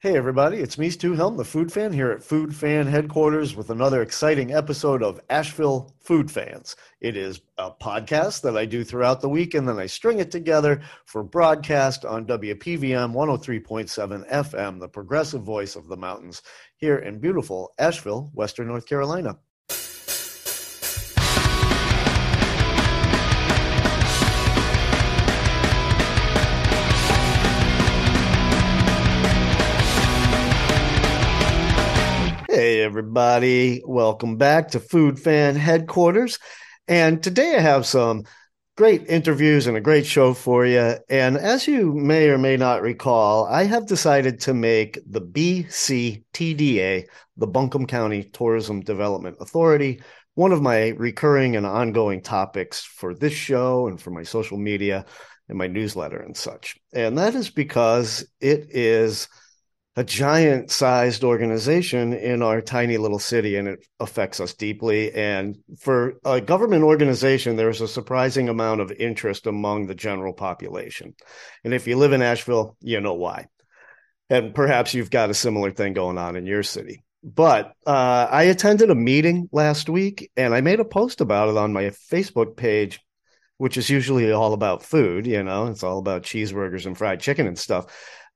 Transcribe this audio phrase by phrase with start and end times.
[0.00, 3.70] Hey everybody, it's me, Stu Helm, the Food Fan, here at Food Fan headquarters with
[3.70, 6.76] another exciting episode of Asheville Food Fans.
[7.00, 10.30] It is a podcast that I do throughout the week and then I string it
[10.30, 16.42] together for broadcast on WPVM 103.7 FM, the progressive voice of the mountains,
[16.76, 19.36] here in beautiful Asheville, Western North Carolina.
[32.88, 33.82] Everybody.
[33.84, 36.38] Welcome back to Food Fan Headquarters.
[36.88, 38.24] And today I have some
[38.78, 40.94] great interviews and a great show for you.
[41.10, 47.04] And as you may or may not recall, I have decided to make the BCTDA,
[47.36, 50.00] the Buncombe County Tourism Development Authority,
[50.32, 55.04] one of my recurring and ongoing topics for this show and for my social media
[55.50, 56.78] and my newsletter and such.
[56.94, 59.28] And that is because it is
[59.98, 65.12] a giant sized organization in our tiny little city and it affects us deeply.
[65.12, 71.16] And for a government organization there's a surprising amount of interest among the general population.
[71.64, 73.46] And if you live in asheville you know why.
[74.30, 77.02] And perhaps you've got a similar thing going on in your city.
[77.24, 81.56] But uh, i attended a meeting last week and i made a post about it
[81.56, 83.00] on my facebook page
[83.56, 85.66] which is usually all about food you know?
[85.66, 87.86] It's all about cheeseburgers and fried chicken and stuff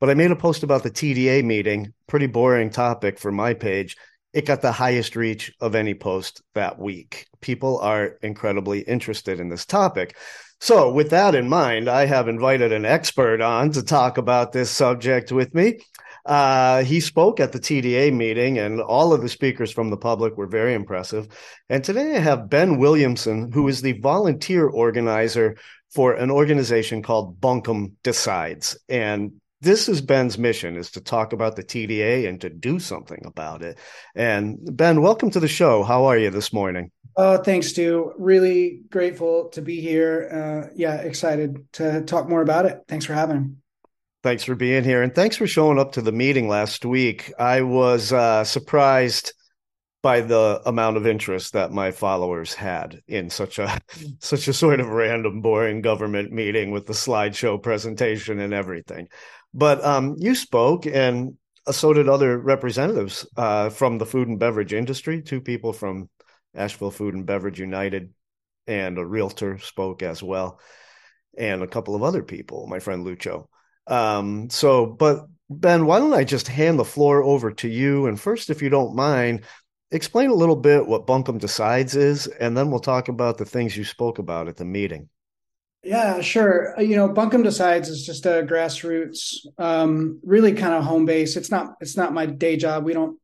[0.02, 3.96] but I made a post about the TDA meeting, pretty boring topic for my page.
[4.32, 7.28] It got the highest reach of any post that week.
[7.40, 10.16] People are incredibly interested in this topic.
[10.60, 14.72] So, with that in mind, I have invited an expert on to talk about this
[14.72, 15.78] subject with me.
[16.26, 20.36] Uh, he spoke at the TDA meeting, and all of the speakers from the public
[20.36, 21.28] were very impressive.
[21.68, 25.58] And today I have Ben Williamson, who is the volunteer organizer
[25.92, 28.76] for an organization called Buncombe Decides.
[28.88, 33.22] And this is Ben's mission is to talk about the TDA and to do something
[33.24, 33.78] about it.
[34.14, 35.84] And Ben, welcome to the show.
[35.84, 36.90] How are you this morning?
[37.16, 38.12] Oh, thanks, Stu.
[38.18, 40.28] Really grateful to be here.
[40.32, 42.80] Uh, yeah, excited to talk more about it.
[42.88, 43.50] Thanks for having me.
[44.24, 47.32] Thanks for being here, and thanks for showing up to the meeting last week.
[47.38, 49.32] I was uh, surprised
[50.02, 53.80] by the amount of interest that my followers had in such a
[54.18, 59.08] such a sort of random, boring government meeting with the slideshow presentation and everything.
[59.54, 61.36] But um, you spoke, and
[61.70, 65.22] so did other representatives uh, from the food and beverage industry.
[65.22, 66.08] Two people from
[66.54, 68.12] Asheville Food and Beverage United,
[68.66, 70.60] and a realtor spoke as well,
[71.36, 72.66] and a couple of other people.
[72.66, 73.46] My friend Lucho.
[73.86, 78.06] Um, so, but Ben, why don't I just hand the floor over to you?
[78.06, 79.44] And first, if you don't mind,
[79.90, 83.76] explain a little bit what Buncombe Decides is, and then we'll talk about the things
[83.76, 85.08] you spoke about at the meeting.
[85.82, 86.78] Yeah, sure.
[86.78, 91.36] Uh, you know, Buncombe Decides is just a grassroots, um, really kind of home base.
[91.36, 92.84] It's not it's not my day job.
[92.84, 93.18] We don't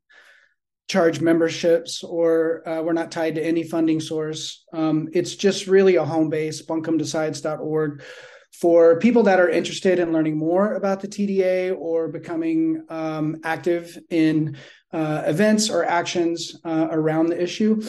[0.88, 4.64] charge memberships or uh, we're not tied to any funding source.
[4.72, 8.02] Um, it's just really a home base, buncombedecides.org
[8.52, 13.96] for people that are interested in learning more about the TDA or becoming um, active
[14.10, 14.56] in
[14.92, 17.80] uh, events or actions uh, around the issue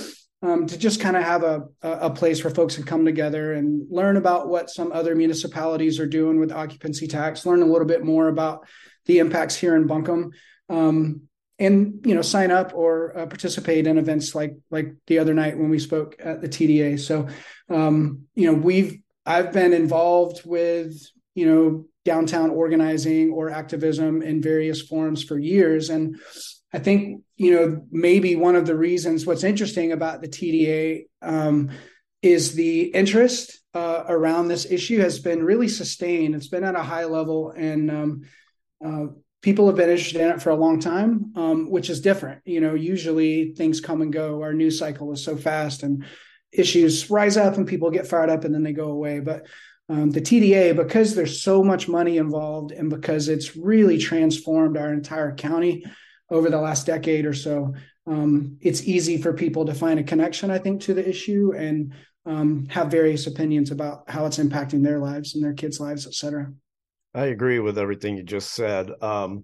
[0.42, 3.86] um, to just kind of have a, a place where folks can come together and
[3.90, 8.04] learn about what some other municipalities are doing with occupancy tax, learn a little bit
[8.06, 8.66] more about
[9.06, 10.32] the impacts here in Buncombe,
[10.70, 11.22] um,
[11.58, 15.58] and you know sign up or uh, participate in events like like the other night
[15.58, 17.00] when we spoke at the TDA.
[17.00, 17.28] So
[17.70, 20.96] um, you know we've I've been involved with
[21.36, 26.18] you know downtown organizing or activism in various forms for years and
[26.74, 31.70] I think you know maybe one of the reasons what's interesting about the TDA um,
[32.22, 36.36] is the interest uh, around this issue has been really sustained.
[36.36, 38.22] It's been at a high level, and um,
[38.86, 39.06] uh,
[39.42, 42.42] people have been interested in it for a long time, um, which is different.
[42.46, 44.42] You know, usually things come and go.
[44.42, 46.06] Our news cycle is so fast, and
[46.52, 49.20] issues rise up, and people get fired up, and then they go away.
[49.20, 49.48] But
[49.88, 54.94] um, the TDA, because there's so much money involved, and because it's really transformed our
[54.94, 55.84] entire county
[56.30, 57.74] over the last decade or so.
[58.08, 61.94] Um, it's easy for people to find a connection, I think, to the issue and
[62.26, 66.14] um, have various opinions about how it's impacting their lives and their kids' lives, et
[66.14, 66.52] cetera.
[67.14, 68.92] I agree with everything you just said.
[69.02, 69.44] Um,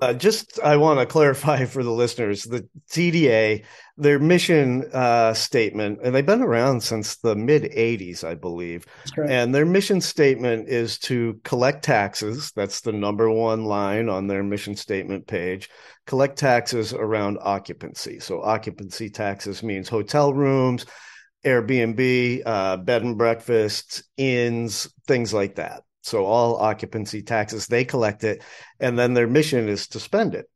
[0.00, 3.64] uh, just I want to clarify for the listeners the TDA,
[3.96, 8.86] their mission uh, statement, and they've been around since the mid 80s, I believe.
[9.16, 12.52] And their mission statement is to collect taxes.
[12.52, 15.68] That's the number one line on their mission statement page.
[16.06, 18.18] Collect taxes around occupancy.
[18.20, 20.86] So, occupancy taxes means hotel rooms,
[21.44, 25.82] Airbnb, uh, bed and breakfast, inns, things like that.
[26.02, 28.42] So all occupancy taxes, they collect it.
[28.80, 30.46] And then their mission is to spend it,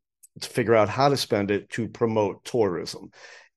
[0.41, 3.11] to figure out how to spend it to promote tourism.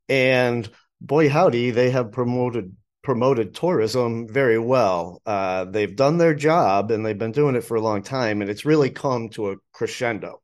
[0.09, 0.69] And
[1.01, 5.23] boy, howdy, they have promoted promoted tourism very well.
[5.25, 8.51] Uh, they've done their job and they've been doing it for a long time, and
[8.51, 10.43] it's really come to a crescendo.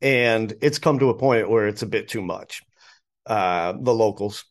[0.00, 2.62] And it's come to a point where it's a bit too much.
[3.26, 4.44] Uh, the locals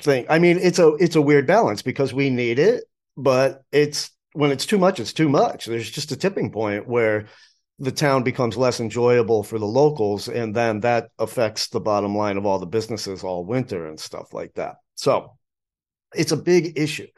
[0.00, 0.26] think.
[0.28, 2.84] I mean, it's a it's a weird balance because we need it,
[3.16, 5.64] but it's when it's too much, it's too much.
[5.64, 7.26] There's just a tipping point where
[7.78, 12.36] the town becomes less enjoyable for the locals, and then that affects the bottom line
[12.36, 14.76] of all the businesses all winter and stuff like that.
[14.94, 15.36] So
[16.14, 17.08] it's a big issue,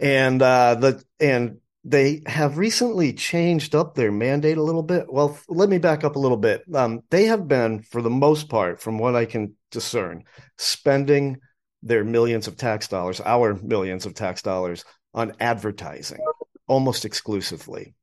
[0.00, 5.06] and uh, the and they have recently changed up their mandate a little bit.
[5.08, 6.62] Well, let me back up a little bit.
[6.72, 10.24] Um, they have been, for the most part, from what I can discern,
[10.58, 11.38] spending
[11.82, 16.20] their millions of tax dollars, our millions of tax dollars, on advertising
[16.66, 17.94] almost exclusively.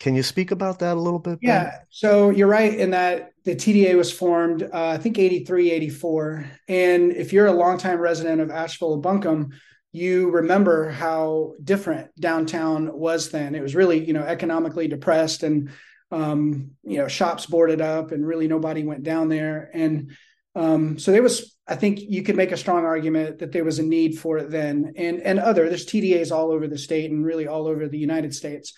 [0.00, 1.38] Can you speak about that a little bit?
[1.42, 1.80] Yeah.
[1.90, 6.50] So you're right in that the TDA was formed, uh, I think, 83, 84.
[6.68, 9.52] And if you're a longtime resident of Asheville Buncombe,
[9.92, 13.54] you remember how different downtown was then.
[13.54, 15.70] It was really, you know, economically depressed and,
[16.10, 19.70] um, you know, shops boarded up and really nobody went down there.
[19.74, 20.12] And
[20.54, 23.78] um, so there was, I think you could make a strong argument that there was
[23.78, 27.24] a need for it then and, and other, there's TDAs all over the state and
[27.24, 28.74] really all over the United States.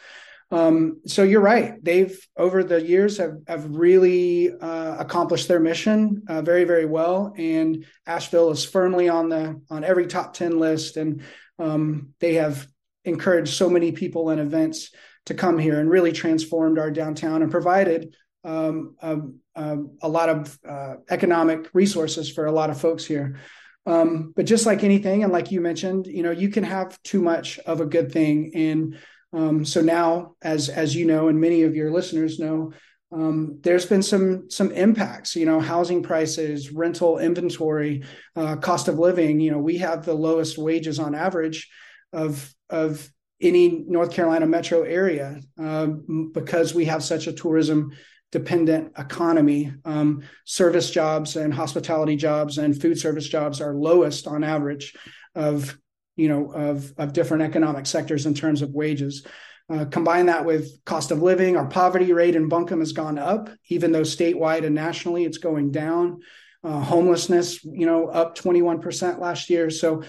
[0.50, 1.82] Um, so you're right.
[1.82, 7.32] They've over the years have have really uh, accomplished their mission uh, very very well,
[7.38, 11.22] and Asheville is firmly on the on every top ten list, and
[11.58, 12.66] um, they have
[13.06, 14.90] encouraged so many people and events
[15.24, 19.18] to come here and really transformed our downtown and provided um, a,
[19.54, 23.38] a, a, lot of uh, economic resources for a lot of folks here.
[23.86, 27.20] Um, but just like anything, and like you mentioned, you know, you can have too
[27.20, 28.98] much of a good thing, and
[29.32, 32.72] um, so now, as as you know, and many of your listeners know,
[33.10, 35.34] um, there's been some some impacts.
[35.34, 38.04] You know, housing prices, rental inventory,
[38.36, 39.40] uh, cost of living.
[39.40, 41.68] You know, we have the lowest wages on average
[42.12, 43.10] of of
[43.40, 47.90] any North Carolina metro area um, because we have such a tourism
[48.32, 49.72] dependent economy.
[49.84, 54.96] Um, service jobs and hospitality jobs and food service jobs are lowest on average
[55.34, 55.78] of
[56.16, 59.24] you know of of different economic sectors in terms of wages.
[59.70, 63.48] Uh, combine that with cost of living, our poverty rate in Buncombe has gone up,
[63.68, 66.20] even though statewide and nationally it's going down.
[66.64, 69.68] Uh, homelessness, you know, up 21% last year.
[69.68, 70.04] So,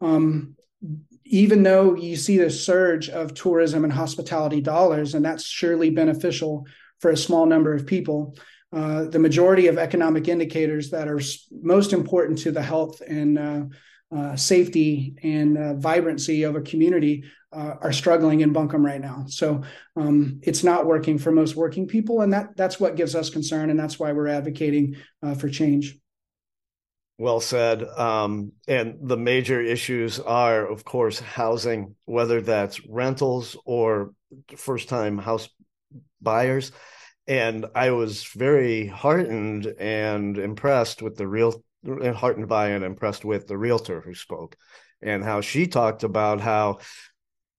[0.00, 0.56] um,
[1.24, 6.66] even though you see the surge of tourism and hospitality dollars, and that's surely beneficial
[7.00, 8.36] for a small number of people,
[8.72, 13.62] uh, the majority of economic indicators that are most important to the health and uh,
[14.14, 19.24] uh, safety and uh, vibrancy of a community uh, are struggling in Buncombe right now.
[19.28, 19.62] So
[19.96, 23.70] um, it's not working for most working people, and that that's what gives us concern,
[23.70, 25.98] and that's why we're advocating uh, for change.
[27.18, 27.82] Well said.
[27.82, 34.12] Um, and the major issues are, of course, housing, whether that's rentals or
[34.56, 35.48] first-time house
[36.20, 36.72] buyers.
[37.26, 43.46] And I was very heartened and impressed with the real heartened by and impressed with
[43.46, 44.56] the realtor who spoke
[45.00, 46.78] and how she talked about how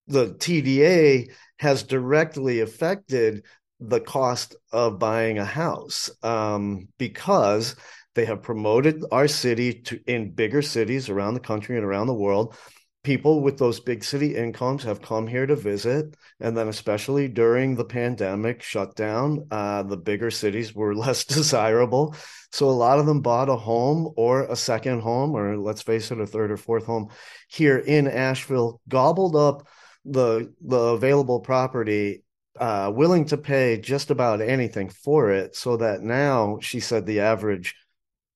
[0.07, 3.45] the TDA has directly affected
[3.79, 7.75] the cost of buying a house um, because
[8.15, 12.13] they have promoted our city to in bigger cities around the country and around the
[12.13, 12.57] world
[13.03, 17.75] people with those big city incomes have come here to visit and then especially during
[17.75, 22.15] the pandemic shutdown uh, the bigger cities were less desirable.
[22.51, 26.11] So a lot of them bought a home or a second home or let's face
[26.11, 27.09] it a third or fourth home
[27.47, 29.67] here in asheville gobbled up
[30.05, 32.23] the the available property
[32.59, 37.21] uh, willing to pay just about anything for it so that now she said the
[37.21, 37.75] average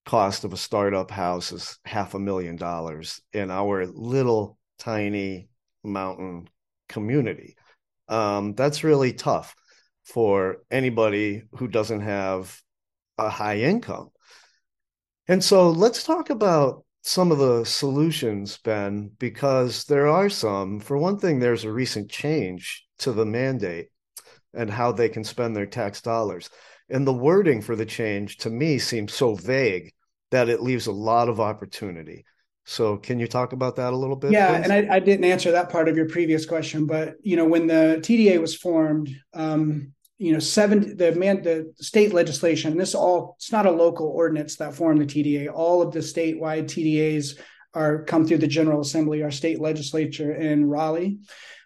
[0.05, 5.49] cost of a startup house is half a million dollars in our little tiny
[5.83, 6.47] mountain
[6.89, 7.55] community.
[8.07, 9.55] Um, that's really tough
[10.03, 12.59] for anybody who doesn't have
[13.17, 14.09] a high income.
[15.27, 20.79] And so let's talk about some of the solutions, Ben, because there are some.
[20.79, 23.87] For one thing, there's a recent change to the mandate
[24.53, 26.49] and how they can spend their tax dollars.
[26.93, 29.91] And the wording for the change to me seems so vague
[30.31, 32.23] that it leaves a lot of opportunity.
[32.65, 34.31] So, can you talk about that a little bit?
[34.31, 34.69] Yeah, please?
[34.69, 37.67] and I, I, didn't answer that part of your previous question, but you know, when
[37.67, 42.77] the TDA was formed, um, you know, seven the man the state legislation.
[42.77, 45.51] This all it's not a local ordinance that formed the TDA.
[45.51, 47.37] All of the statewide TDAs
[47.73, 51.17] are come through the General Assembly, our state legislature in Raleigh.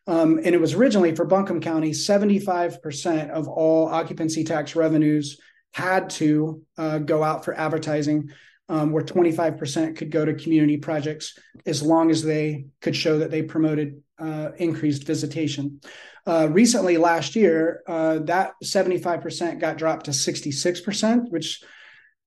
[0.08, 5.40] Um, and it was originally for Buncombe County, 75% of all occupancy tax revenues
[5.74, 8.32] had to uh, go out for advertising,
[8.70, 13.32] um, where 25% could go to community projects as long as they could show that
[13.32, 15.82] they promoted uh, increased visitation.
[16.26, 21.64] Uh, recently, last year, uh, that 75% got dropped to 66%, which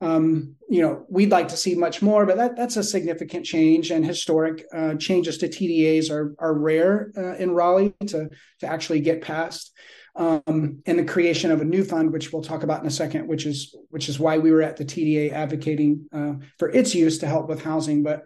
[0.00, 3.90] um, you know, we'd like to see much more, but that that's a significant change.
[3.90, 8.30] And historic uh, changes to TDAs are are rare uh, in Raleigh to
[8.60, 9.72] to actually get passed.
[10.16, 13.28] Um, and the creation of a new fund, which we'll talk about in a second,
[13.28, 17.18] which is which is why we were at the TDA advocating uh, for its use
[17.18, 18.02] to help with housing.
[18.02, 18.24] But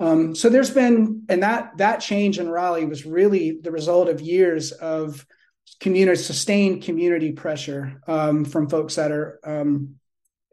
[0.00, 4.22] um, so there's been, and that that change in Raleigh was really the result of
[4.22, 5.24] years of
[5.78, 9.99] community sustained community pressure um, from folks that are um,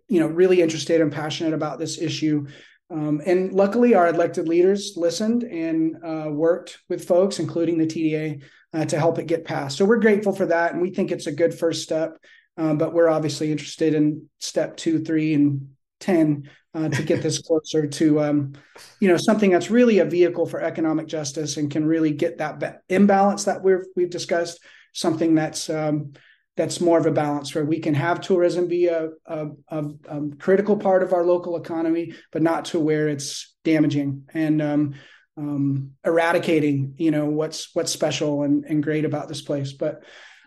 [0.08, 2.48] you know really interested and passionate about this issue.
[2.90, 8.42] Um, and luckily our elected leaders listened and uh, worked with folks including the tda
[8.74, 9.78] uh, to help it get passed.
[9.78, 12.18] So we're grateful for that and we think it's a good first step.
[12.56, 17.40] Um, but we're obviously interested in step two three and 10 uh, to get this
[17.48, 18.54] closer to um,
[19.00, 22.82] you know something that's really a vehicle for economic justice and can really get that
[22.90, 24.60] imbalance that we've we've discussed
[24.94, 26.14] something that's um,
[26.58, 30.22] that's more of a balance where we can have tourism be a, a, a, a
[30.40, 34.96] critical part of our local economy, but not to where it's damaging and um,
[35.38, 39.74] um, eradicating, you know, what's what's special and, and great about this place.
[39.74, 40.04] But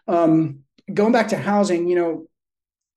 [0.09, 0.61] um,
[0.93, 2.27] going back to housing, you know,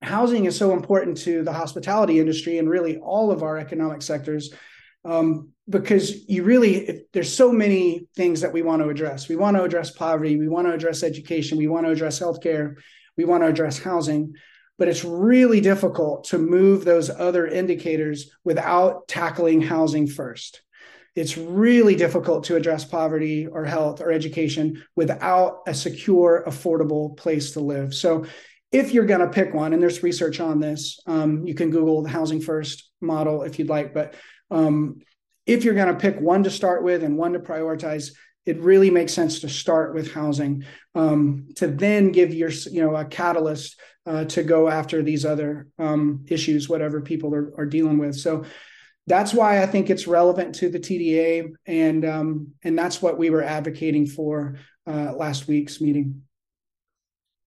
[0.02, 4.52] housing is so important to the hospitality industry and really all of our economic sectors
[5.04, 9.28] um, because you really there's so many things that we want to address.
[9.28, 10.36] We want to address poverty.
[10.36, 11.58] We want to address education.
[11.58, 12.76] We want to address healthcare
[13.16, 14.34] we want to address housing
[14.78, 20.62] but it's really difficult to move those other indicators without tackling housing first.
[21.14, 27.52] It's really difficult to address poverty or health or education without a secure affordable place
[27.52, 27.94] to live.
[27.94, 28.26] So
[28.72, 32.02] if you're going to pick one and there's research on this um, you can google
[32.02, 34.14] the housing first model if you'd like but
[34.50, 34.96] um,
[35.46, 38.10] if you're going to pick one to start with and one to prioritize
[38.46, 42.94] it really makes sense to start with housing um, to then give your you know
[42.96, 47.96] a catalyst uh, to go after these other um, issues whatever people are, are, dealing
[47.96, 48.14] with.
[48.14, 48.44] So
[49.06, 53.30] that's why i think it's relevant to the tda and um, and that's what we
[53.30, 56.22] were advocating for uh, last week's meeting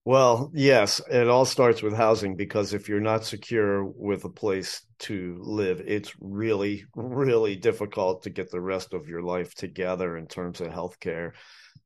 [0.07, 4.81] well, yes, it all starts with housing because if you're not secure with a place
[4.99, 10.25] to live, it's really, really difficult to get the rest of your life together in
[10.25, 11.33] terms of healthcare,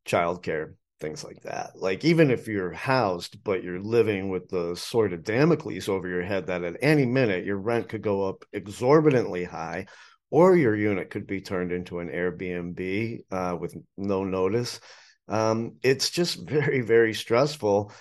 [0.06, 1.72] childcare, things like that.
[1.76, 6.22] Like, even if you're housed, but you're living with the sort of Damocles over your
[6.22, 9.88] head that at any minute your rent could go up exorbitantly high
[10.30, 14.80] or your unit could be turned into an Airbnb uh, with no notice.
[15.28, 17.92] Um, it's just very, very stressful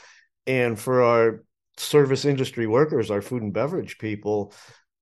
[0.47, 1.45] and for our
[1.77, 4.53] service industry workers, our food and beverage people,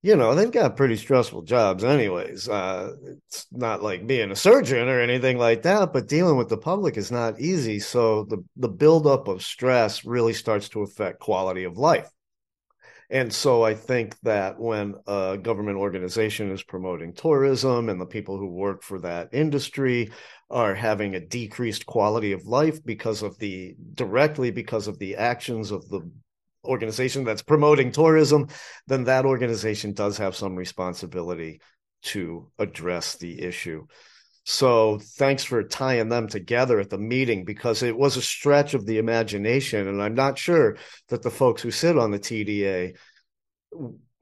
[0.02, 2.48] you know, they've got pretty stressful jobs, anyways.
[2.48, 2.92] Uh,
[3.26, 6.96] it's not like being a surgeon or anything like that, but dealing with the public
[6.96, 7.80] is not easy.
[7.80, 12.08] So the the buildup of stress really starts to affect quality of life.
[13.10, 18.36] And so I think that when a government organization is promoting tourism and the people
[18.36, 20.10] who work for that industry
[20.50, 25.70] are having a decreased quality of life because of the directly because of the actions
[25.70, 26.02] of the
[26.64, 28.48] organization that's promoting tourism,
[28.86, 31.60] then that organization does have some responsibility
[32.02, 33.86] to address the issue.
[34.50, 38.86] So thanks for tying them together at the meeting because it was a stretch of
[38.86, 39.86] the imagination.
[39.86, 40.78] And I'm not sure
[41.08, 42.96] that the folks who sit on the TDA,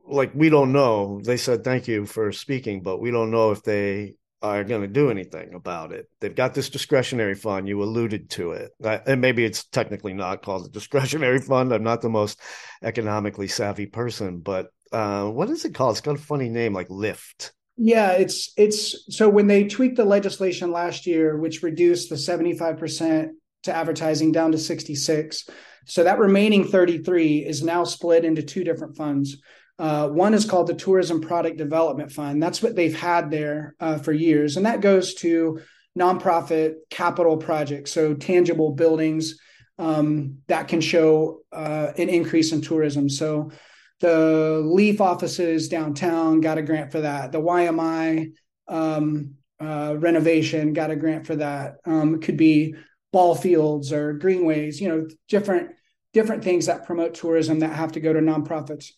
[0.04, 1.21] like, we don't know.
[1.23, 4.88] They said, thank you for speaking, but we don't know if they are going to
[4.88, 6.11] do anything about it.
[6.21, 7.68] They've got this discretionary fund.
[7.68, 8.73] You alluded to it.
[8.83, 11.73] And maybe it's technically not called a discretionary fund.
[11.73, 12.40] I'm not the most
[12.83, 15.92] economically savvy person, but uh, what is it called?
[15.92, 20.04] It's got a funny name like Lift yeah, it's it's so when they tweaked the
[20.04, 23.30] legislation last year, which reduced the 75%
[23.64, 25.49] to advertising down to 66.
[25.85, 29.37] So that remaining 33 is now split into two different funds.
[29.78, 32.42] Uh, one is called the Tourism Product Development Fund.
[32.42, 35.61] That's what they've had there uh, for years, and that goes to
[35.99, 39.38] nonprofit capital projects, so tangible buildings
[39.78, 43.09] um, that can show uh, an increase in tourism.
[43.09, 43.50] So
[44.00, 47.32] the Leaf offices downtown got a grant for that.
[47.32, 48.32] The YMI
[48.68, 51.76] um, uh, renovation got a grant for that.
[51.84, 52.74] Um, could be
[53.12, 55.70] ball fields or greenways, you know, different
[56.12, 58.92] different things that promote tourism that have to go to nonprofits.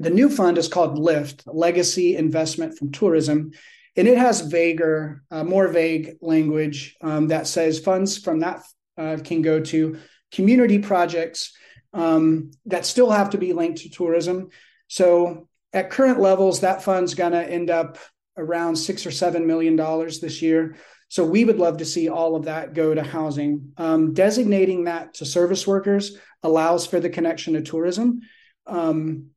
[0.00, 3.52] The new fund is called LIFT, Legacy Investment from Tourism,
[3.96, 8.62] and it has vaguer, uh, more vague language um, that says funds from that
[8.96, 9.98] uh, can go to
[10.32, 11.52] community projects
[11.92, 14.48] um, that still have to be linked to tourism.
[14.88, 17.98] So at current levels, that fund's going to end up
[18.36, 20.76] around six or seven million dollars this year.
[21.08, 23.72] So we would love to see all of that go to housing.
[23.76, 28.20] Um, designating that to service workers allows for the connection to tourism.
[28.66, 29.30] Um,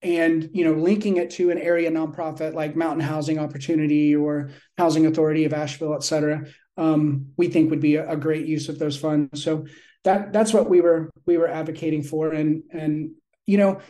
[0.00, 5.06] and you know linking it to an area nonprofit like mountain housing opportunity or housing
[5.06, 6.46] authority of asheville et cetera
[6.76, 9.66] um, we think would be a, a, great use of those funds so
[10.04, 12.32] that that's what we were we were advocating for.
[12.32, 13.12] And and
[13.46, 13.80] you know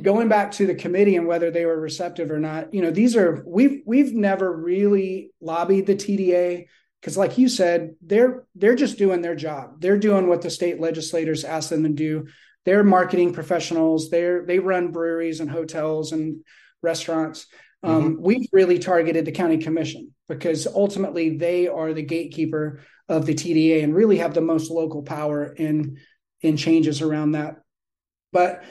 [0.00, 3.16] going back to the committee and whether they were receptive or not you know these
[3.16, 6.66] are we've we've never really lobbied the tda
[7.00, 9.80] because like you said they're they're just doing their job.
[9.80, 12.26] They're doing what the state legislators ask them to do.
[12.64, 14.10] They're marketing professionals.
[14.10, 16.42] They're they run breweries and hotels and
[16.82, 17.46] restaurants.
[17.84, 18.22] Um, mm-hmm.
[18.22, 23.82] we've really targeted the county commission because ultimately they are the gatekeeper of the tda
[23.82, 25.98] and really have the most local power in
[26.40, 27.56] in changes around that
[28.32, 28.62] but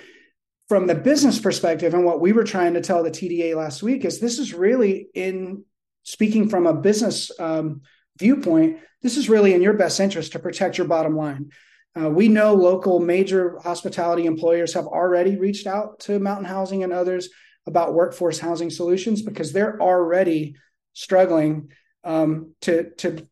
[0.67, 4.03] from the business perspective and what we were trying to tell the TDA last week
[4.03, 5.63] is this is really in
[6.03, 7.81] speaking from a business um,
[8.17, 11.51] viewpoint, this is really in your best interest to protect your bottom line.
[11.99, 16.91] Uh, we know local major hospitality employers have already reached out to Mountain Housing and
[16.91, 17.29] others
[17.67, 20.55] about workforce housing solutions because they're already
[20.93, 21.69] struggling
[22.03, 23.27] um, to to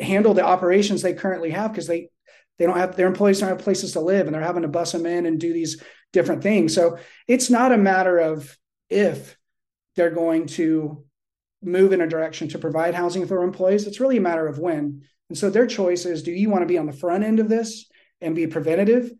[0.00, 2.08] handle the operations they currently have because they
[2.58, 4.92] they don't have their employees don't have places to live and they're having to bus
[4.92, 6.74] them in and do these different things.
[6.74, 8.56] So it's not a matter of
[8.90, 9.38] if
[9.96, 11.04] they're going to
[11.62, 13.86] move in a direction to provide housing for employees.
[13.86, 15.02] It's really a matter of when.
[15.28, 17.48] And so their choice is do you want to be on the front end of
[17.48, 17.86] this
[18.20, 19.10] and be preventative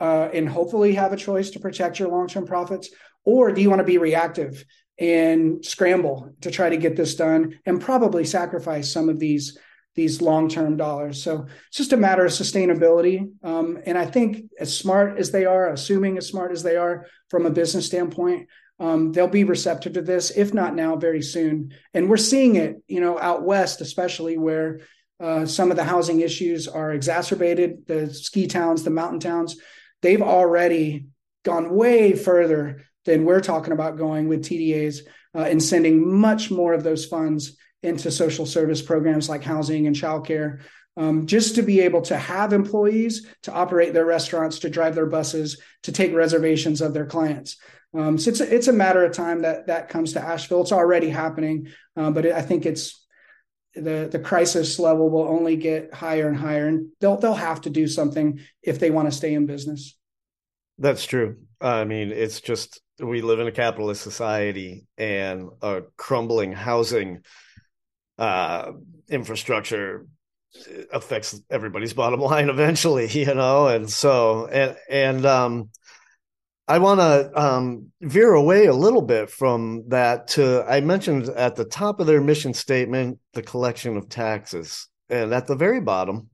[0.00, 2.90] uh, and hopefully have a choice to protect your long term profits?
[3.24, 4.64] Or do you want to be reactive
[4.98, 9.58] and scramble to try to get this done and probably sacrifice some of these
[9.96, 11.22] these long-term dollars.
[11.22, 13.28] So it's just a matter of sustainability.
[13.42, 17.06] Um, and I think as smart as they are, assuming as smart as they are
[17.30, 18.48] from a business standpoint,
[18.78, 21.72] um, they'll be receptive to this, if not now, very soon.
[21.94, 24.80] And we're seeing it, you know, out west, especially where
[25.18, 27.86] uh, some of the housing issues are exacerbated.
[27.86, 29.56] The ski towns, the mountain towns,
[30.02, 31.06] they've already
[31.42, 34.98] gone way further than we're talking about going with TDAs
[35.34, 39.96] uh, and sending much more of those funds into social service programs like housing and
[39.96, 40.60] childcare,
[40.96, 45.06] um, just to be able to have employees to operate their restaurants, to drive their
[45.06, 47.58] buses, to take reservations of their clients.
[47.94, 50.62] Um, so it's a, it's a matter of time that that comes to Asheville.
[50.62, 53.06] It's already happening, uh, but it, I think it's
[53.74, 57.70] the the crisis level will only get higher and higher, and they'll they'll have to
[57.70, 59.96] do something if they want to stay in business.
[60.78, 61.36] That's true.
[61.60, 67.22] I mean, it's just we live in a capitalist society, and a crumbling housing
[68.18, 68.72] uh,
[69.08, 70.06] infrastructure
[70.92, 75.70] affects everybody's bottom line eventually, you know, and so and and um,
[76.68, 81.56] I want to um, veer away a little bit from that to I mentioned at
[81.56, 86.30] the top of their mission statement the collection of taxes, and at the very bottom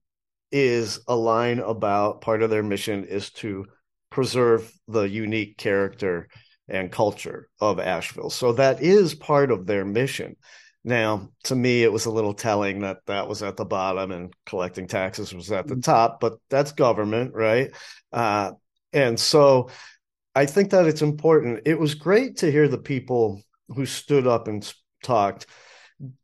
[0.50, 3.66] is a line about part of their mission is to
[4.10, 6.28] preserve the unique character
[6.68, 8.30] and culture of Asheville.
[8.30, 10.36] So that is part of their mission.
[10.84, 14.34] Now, to me, it was a little telling that that was at the bottom and
[14.46, 15.82] collecting taxes was at the mm.
[15.82, 17.70] top, but that's government, right?
[18.12, 18.52] Uh,
[18.92, 19.70] and so
[20.34, 21.60] I think that it's important.
[21.66, 25.46] It was great to hear the people who stood up and talked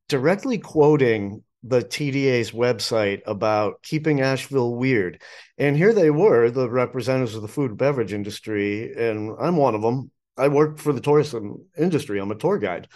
[0.08, 5.20] directly quoting the TDA's website about keeping Asheville weird.
[5.56, 9.74] And here they were, the representatives of the food and beverage industry, and I'm one
[9.74, 10.10] of them.
[10.36, 12.20] I work for the tourism industry.
[12.20, 12.88] I'm a tour guide.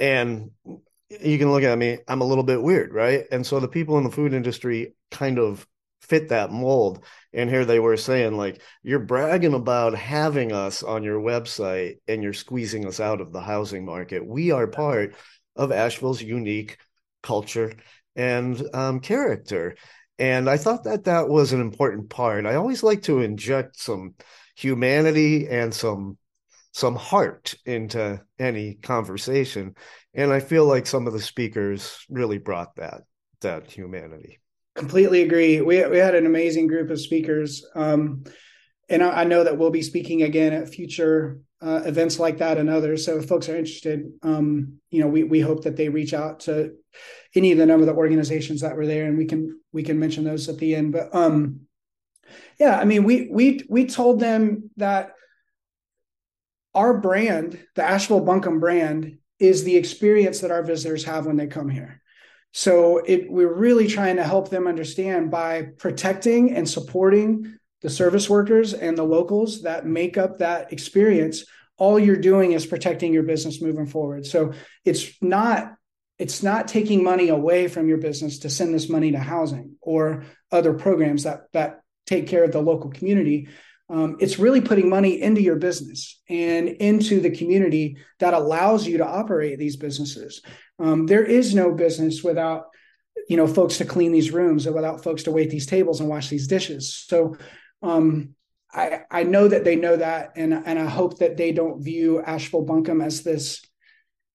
[0.00, 0.50] And
[1.08, 3.24] you can look at me, I'm a little bit weird, right?
[3.30, 5.66] And so the people in the food industry kind of
[6.00, 7.04] fit that mold.
[7.32, 12.22] And here they were saying, like, you're bragging about having us on your website and
[12.22, 14.26] you're squeezing us out of the housing market.
[14.26, 15.14] We are part
[15.54, 16.78] of Asheville's unique
[17.22, 17.72] culture
[18.14, 19.76] and um, character.
[20.18, 22.46] And I thought that that was an important part.
[22.46, 24.14] I always like to inject some
[24.54, 26.18] humanity and some
[26.72, 29.74] some heart into any conversation
[30.16, 33.02] and i feel like some of the speakers really brought that
[33.40, 34.40] that humanity.
[34.74, 35.60] Completely agree.
[35.60, 38.24] We, we had an amazing group of speakers um,
[38.88, 42.58] and I, I, know that we'll be speaking again at future uh, events like that
[42.58, 43.04] and others.
[43.04, 46.40] So if folks are interested um, you know we, we hope that they reach out
[46.40, 46.74] to
[47.34, 49.98] any of the number of the organizations that were there and we can we can
[49.98, 50.92] mention those at the end.
[50.92, 51.60] But um
[52.58, 55.12] yeah i mean we we we told them that
[56.74, 61.46] our brand, the Asheville Buncombe brand, is the experience that our visitors have when they
[61.46, 62.02] come here.
[62.52, 68.30] So it, we're really trying to help them understand by protecting and supporting the service
[68.30, 71.44] workers and the locals that make up that experience.
[71.76, 74.24] All you're doing is protecting your business moving forward.
[74.26, 75.74] So it's not
[76.18, 80.24] it's not taking money away from your business to send this money to housing or
[80.50, 83.48] other programs that that take care of the local community.
[83.88, 88.98] Um, it's really putting money into your business and into the community that allows you
[88.98, 90.42] to operate these businesses.
[90.78, 92.66] Um, there is no business without
[93.28, 96.08] you know folks to clean these rooms or without folks to wait these tables and
[96.08, 97.04] wash these dishes.
[97.08, 97.36] So
[97.82, 98.34] um,
[98.72, 102.20] I I know that they know that, and and I hope that they don't view
[102.22, 103.62] Asheville Buncombe as this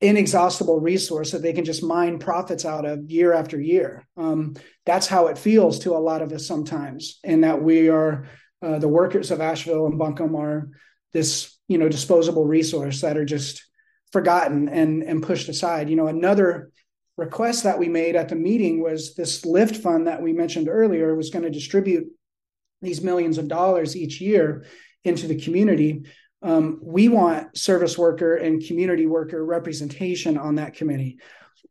[0.01, 4.03] inexhaustible resource that they can just mine profits out of year after year.
[4.17, 8.27] Um, that's how it feels to a lot of us sometimes, and that we are
[8.61, 10.69] uh, the workers of Asheville and Buncombe are
[11.13, 13.63] this you know disposable resource that are just
[14.11, 15.89] forgotten and and pushed aside.
[15.89, 16.71] You know, another
[17.17, 21.15] request that we made at the meeting was this lift fund that we mentioned earlier
[21.15, 22.07] was going to distribute
[22.81, 24.65] these millions of dollars each year
[25.03, 26.03] into the community
[26.43, 31.19] um, we want service worker and community worker representation on that committee.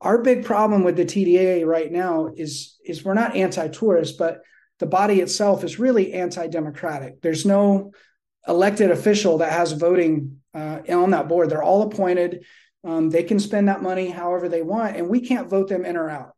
[0.01, 4.43] Our big problem with the TDA right now is is we're not anti-tourist, but
[4.81, 7.23] the body itself is really anti-democratic.
[7.23, 7.93] There's no
[8.49, 11.49] elected official that has voting uh, on that board.
[11.49, 12.45] They're all appointed.
[12.83, 15.97] Um, they can spend that money however they want, and we can't vote them in
[15.97, 16.35] or out.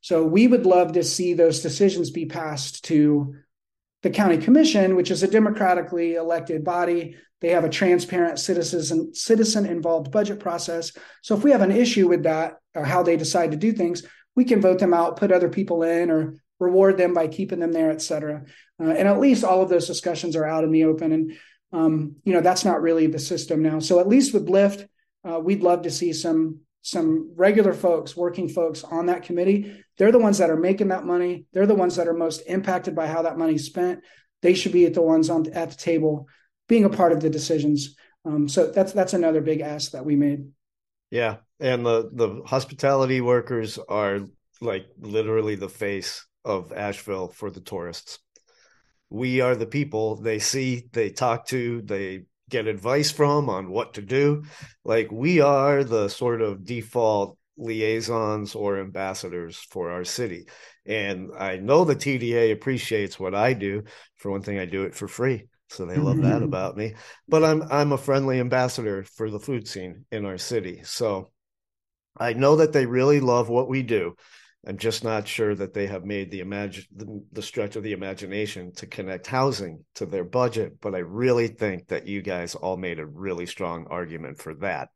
[0.00, 3.34] So we would love to see those decisions be passed to
[4.02, 9.66] the county commission, which is a democratically elected body they have a transparent citizen citizen
[9.66, 10.92] involved budget process.
[11.22, 14.02] So if we have an issue with that or how they decide to do things,
[14.36, 17.72] we can vote them out, put other people in, or reward them by keeping them
[17.72, 18.44] there, et cetera.
[18.78, 21.12] Uh, and at least all of those discussions are out in the open.
[21.12, 21.32] And
[21.72, 23.80] um, you know that's not really the system now.
[23.80, 24.86] So at least with Lift,
[25.28, 29.84] uh, we'd love to see some some regular folks, working folks on that committee.
[29.98, 31.44] They're the ones that are making that money.
[31.52, 34.00] They're the ones that are most impacted by how that money's spent.
[34.42, 36.28] They should be at the ones on at the table
[36.68, 37.96] being a part of the decisions.
[38.24, 40.48] Um, so that's that's another big ask that we made.
[41.10, 44.20] Yeah, and the the hospitality workers are
[44.60, 48.18] like literally the face of Asheville for the tourists.
[49.08, 53.94] We are the people they see, they talk to, they get advice from on what
[53.94, 54.44] to do.
[54.84, 60.46] Like we are the sort of default liaisons or ambassadors for our city.
[60.86, 63.84] And I know the TDA appreciates what I do.
[64.16, 66.44] For one thing, I do it for free so they love that mm-hmm.
[66.44, 66.94] about me
[67.28, 71.30] but i'm i'm a friendly ambassador for the food scene in our city so
[72.18, 74.14] i know that they really love what we do
[74.66, 77.92] i'm just not sure that they have made the imagine the, the stretch of the
[77.92, 82.76] imagination to connect housing to their budget but i really think that you guys all
[82.76, 84.88] made a really strong argument for that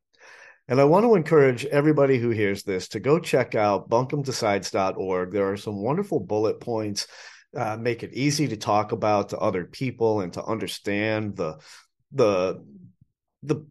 [0.67, 5.31] and I want to encourage everybody who hears this to go check out buncombedecides.org.
[5.31, 7.05] There are some wonderful bullet points
[7.55, 11.57] uh, make it easy to talk about to other people and to understand the
[12.11, 12.63] the
[13.43, 13.65] the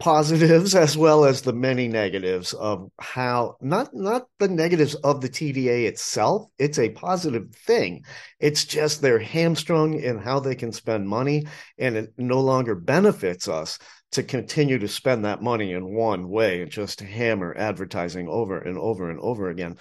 [0.00, 5.28] positives as well as the many negatives of how not not the negatives of the
[5.28, 8.04] TDA itself it's a positive thing.
[8.38, 11.46] It's just they're hamstrung in how they can spend money
[11.78, 13.78] and it no longer benefits us
[14.12, 18.76] to continue to spend that money in one way and just hammer advertising over and
[18.76, 19.76] over and over again.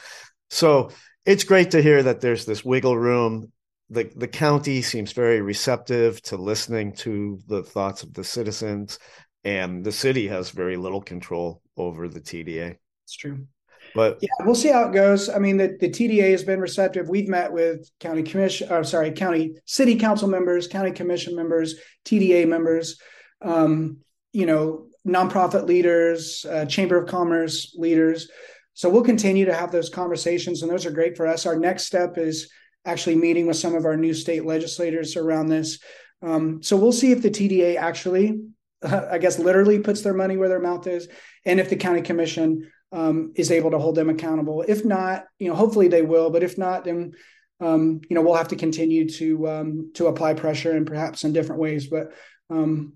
[0.49, 0.91] So
[1.25, 3.51] it's great to hear that there's this wiggle room.
[3.89, 8.99] The the county seems very receptive to listening to the thoughts of the citizens,
[9.43, 12.78] and the city has very little control over the TDA.
[13.06, 13.47] It's true.
[13.95, 15.30] But yeah, we'll see how it goes.
[15.30, 17.10] I mean, the, the TDA has been receptive.
[17.10, 21.75] We've met with county commission, or sorry, county city council members, county commission members,
[22.06, 22.99] TDA members,
[23.41, 23.97] um,
[24.32, 28.30] you know, nonprofit leaders, uh, chamber of commerce leaders.
[28.73, 31.45] So we'll continue to have those conversations, and those are great for us.
[31.45, 32.52] Our next step is
[32.86, 35.80] actually meeting with some of our new state legislators around this.
[36.21, 38.39] Um, so we'll see if the TDA actually,
[38.83, 41.07] I guess, literally puts their money where their mouth is,
[41.45, 44.63] and if the county commission um, is able to hold them accountable.
[44.67, 46.29] If not, you know, hopefully they will.
[46.29, 47.13] But if not, then
[47.59, 51.33] um, you know we'll have to continue to um, to apply pressure and perhaps in
[51.33, 51.87] different ways.
[51.87, 52.13] But
[52.49, 52.93] um,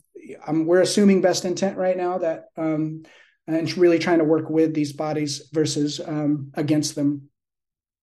[0.47, 3.03] we're assuming best intent right now that um,
[3.47, 7.29] and really trying to work with these bodies versus um, against them.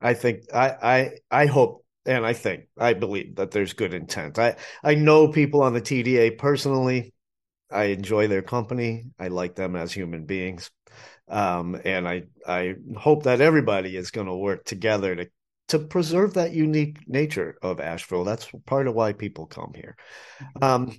[0.01, 4.39] I think I I I hope and I think I believe that there's good intent.
[4.39, 7.13] I I know people on the TDA personally.
[7.71, 9.07] I enjoy their company.
[9.19, 10.71] I like them as human beings,
[11.29, 15.29] um, and I I hope that everybody is going to work together to
[15.69, 18.25] to preserve that unique nature of Asheville.
[18.25, 19.97] That's part of why people come here.
[20.43, 20.65] Mm-hmm.
[20.65, 20.99] Um,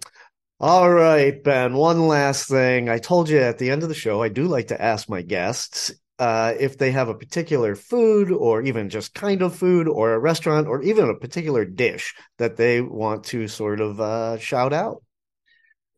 [0.61, 1.73] all right, Ben.
[1.73, 2.87] One last thing.
[2.87, 5.23] I told you at the end of the show, I do like to ask my
[5.23, 10.13] guests uh, if they have a particular food or even just kind of food or
[10.13, 14.71] a restaurant or even a particular dish that they want to sort of uh, shout
[14.71, 15.01] out.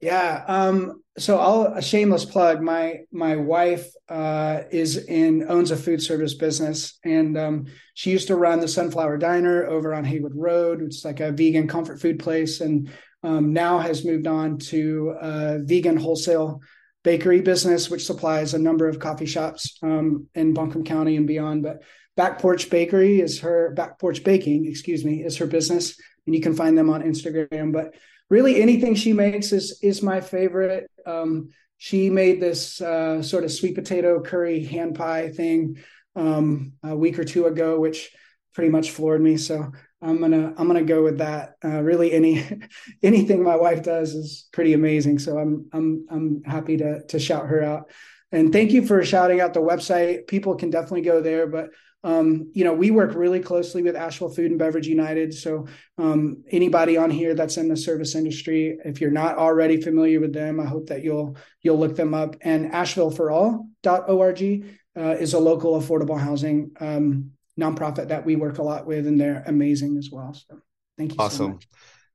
[0.03, 0.43] Yeah.
[0.49, 2.61] Um, so I'll a shameless plug.
[2.61, 8.27] My my wife uh, is in owns a food service business, and um, she used
[8.27, 12.01] to run the Sunflower Diner over on Haywood Road, which is like a vegan comfort
[12.01, 12.91] food place, and
[13.23, 16.59] um, now has moved on to a vegan wholesale
[17.05, 21.63] bakery business, which supplies a number of coffee shops um, in Buncombe County and beyond.
[21.63, 21.81] But
[22.17, 26.41] Back Porch Bakery is her Back Porch Baking, excuse me, is her business, and you
[26.41, 27.71] can find them on Instagram.
[27.71, 27.93] But
[28.29, 30.89] really anything she makes is is my favorite.
[31.05, 35.77] Um, she made this uh, sort of sweet potato curry hand pie thing
[36.15, 38.11] um, a week or two ago, which
[38.53, 39.37] pretty much floored me.
[39.37, 41.55] So I'm gonna I'm gonna go with that.
[41.63, 42.45] Uh, really, any
[43.03, 45.19] anything my wife does is pretty amazing.
[45.19, 47.89] So I'm I'm I'm happy to to shout her out.
[48.31, 50.27] And thank you for shouting out the website.
[50.27, 51.69] People can definitely go there, but
[52.03, 55.33] um, you know, we work really closely with Asheville Food and Beverage United.
[55.33, 60.19] So um, anybody on here that's in the service industry, if you're not already familiar
[60.19, 62.35] with them, I hope that you'll you'll look them up.
[62.41, 68.85] And AshevilleForAll.org uh, is a local affordable housing um, nonprofit that we work a lot
[68.85, 70.33] with, and they're amazing as well.
[70.33, 70.59] So
[70.97, 71.17] thank you.
[71.19, 71.59] Awesome.
[71.61, 71.67] So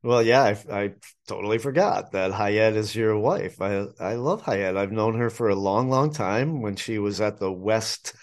[0.02, 0.94] well, yeah, I, I,
[1.26, 3.60] totally forgot that Hayet is your wife.
[3.60, 4.76] I I love Hayet.
[4.76, 6.60] I've known her for a long, long time.
[6.60, 8.14] When she was at the West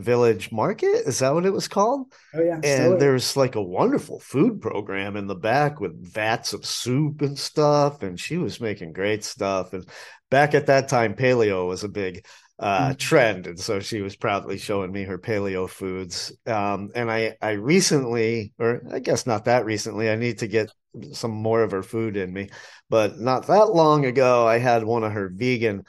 [0.00, 1.06] Village Market.
[1.06, 2.12] Is that what it was called?
[2.34, 2.60] Oh yeah.
[2.62, 7.38] And there's like a wonderful food program in the back with vats of soup and
[7.38, 8.02] stuff.
[8.02, 9.72] And she was making great stuff.
[9.72, 9.88] And
[10.30, 12.24] back at that time, paleo was a big
[12.60, 12.94] uh, mm-hmm.
[12.96, 16.30] trend, and so she was proudly showing me her paleo foods.
[16.46, 20.70] Um, and I I recently, or I guess not that recently, I need to get
[21.12, 22.50] some more of her food in me.
[22.90, 25.84] But not that long ago, I had one of her vegan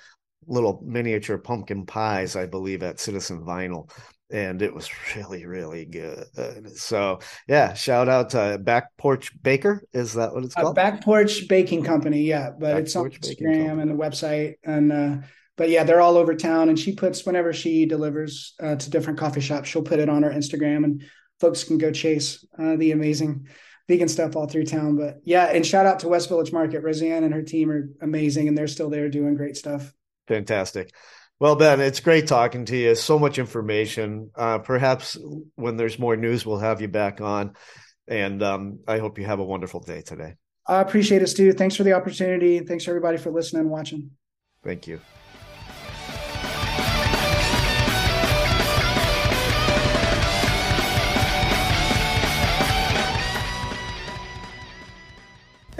[0.47, 3.91] little miniature pumpkin pies, I believe, at Citizen Vinyl.
[4.31, 6.25] And it was really, really good.
[6.75, 9.83] So, yeah, shout out to Back Porch Baker.
[9.93, 10.69] Is that what it's called?
[10.69, 12.21] Uh, Back Porch Baking Company.
[12.21, 14.55] Yeah, but Back it's on Instagram and the website.
[14.63, 15.17] And, uh,
[15.57, 16.69] but yeah, they're all over town.
[16.69, 20.23] And she puts, whenever she delivers uh, to different coffee shops, she'll put it on
[20.23, 21.03] her Instagram and
[21.39, 23.47] folks can go chase uh, the amazing
[23.89, 24.95] vegan stuff all through town.
[24.95, 26.83] But yeah, and shout out to West Village Market.
[26.83, 29.91] Roseanne and her team are amazing and they're still there doing great stuff.
[30.27, 30.93] Fantastic.
[31.39, 32.93] Well, Ben, it's great talking to you.
[32.95, 34.29] So much information.
[34.35, 35.17] Uh, perhaps
[35.55, 37.55] when there's more news, we'll have you back on.
[38.07, 40.35] And um, I hope you have a wonderful day today.
[40.67, 41.51] I appreciate it, Stu.
[41.53, 42.59] Thanks for the opportunity.
[42.59, 44.11] Thanks everybody for listening and watching.
[44.63, 45.01] Thank you.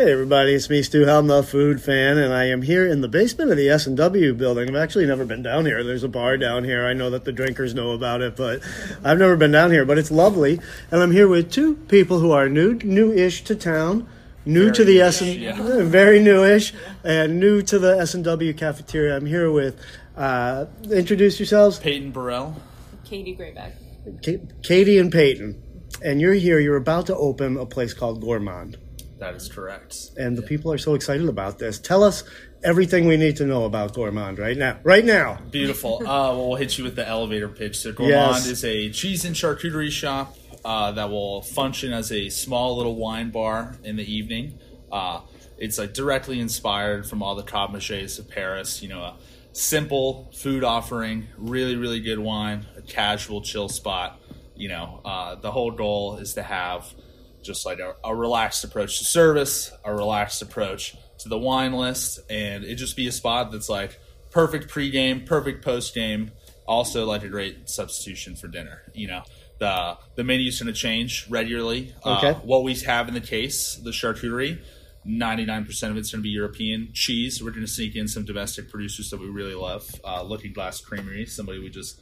[0.02, 3.08] Hey everybody, it's me, Stu Helm, the food fan, and I am here in the
[3.08, 4.68] basement of the S&W building.
[4.68, 5.84] I've actually never been down here.
[5.84, 6.88] There's a bar down here.
[6.88, 8.64] I know that the drinkers know about it, but
[9.04, 10.60] I've never been down here, but it's lovely.
[10.90, 14.10] And I'm here with two people who are new, new-ish to town,
[14.44, 15.56] new very to the S and yeah.
[15.84, 19.16] very newish, and new to the S&W cafeteria.
[19.16, 19.80] I'm here with,
[20.18, 21.78] uh, introduce yourselves.
[21.78, 22.60] Peyton Barrell.
[23.06, 24.64] Katie Grabach.
[24.64, 25.62] Katie and Peyton.
[26.04, 28.78] And you're here, you're about to open a place called Gourmand.
[29.22, 30.10] That is correct.
[30.18, 31.78] And the people are so excited about this.
[31.78, 32.24] Tell us
[32.64, 34.80] everything we need to know about Gourmand right now.
[34.82, 35.38] Right now.
[35.52, 35.98] Beautiful.
[36.02, 37.78] uh, well, we'll hit you with the elevator pitch.
[37.78, 38.48] So Gourmand yes.
[38.48, 43.30] is a cheese and charcuterie shop uh, that will function as a small little wine
[43.30, 44.58] bar in the evening.
[44.92, 45.22] Uh,
[45.60, 48.82] it's like directly inspired from all the Maches of Paris.
[48.82, 49.18] You know, a
[49.54, 54.20] simple food offering, really, really good wine, a casual chill spot.
[54.56, 56.92] You know, uh, the whole goal is to have–
[57.42, 62.20] just like a, a, relaxed approach to service, a relaxed approach to the wine list,
[62.30, 64.00] and it just be a spot that's like
[64.30, 66.32] perfect pregame, perfect postgame,
[66.68, 68.82] also like a great substitution for dinner.
[68.94, 69.24] You know,
[69.60, 71.94] the the menu's going to change regularly.
[72.04, 72.30] Uh, okay.
[72.30, 74.60] Uh, what we have in the case, the charcuterie.
[75.04, 77.42] 99% of it's going to be European cheese.
[77.42, 79.90] We're going to sneak in some domestic producers that we really love.
[80.06, 82.00] Uh, Looking Glass Creamery, somebody we just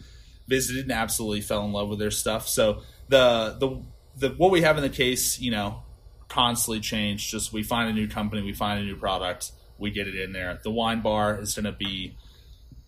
[0.49, 2.49] visited and absolutely fell in love with their stuff.
[2.49, 3.81] So the the
[4.19, 5.83] the what we have in the case, you know,
[6.27, 7.31] constantly change.
[7.31, 10.33] Just we find a new company, we find a new product, we get it in
[10.33, 10.59] there.
[10.63, 12.15] The wine bar is going to be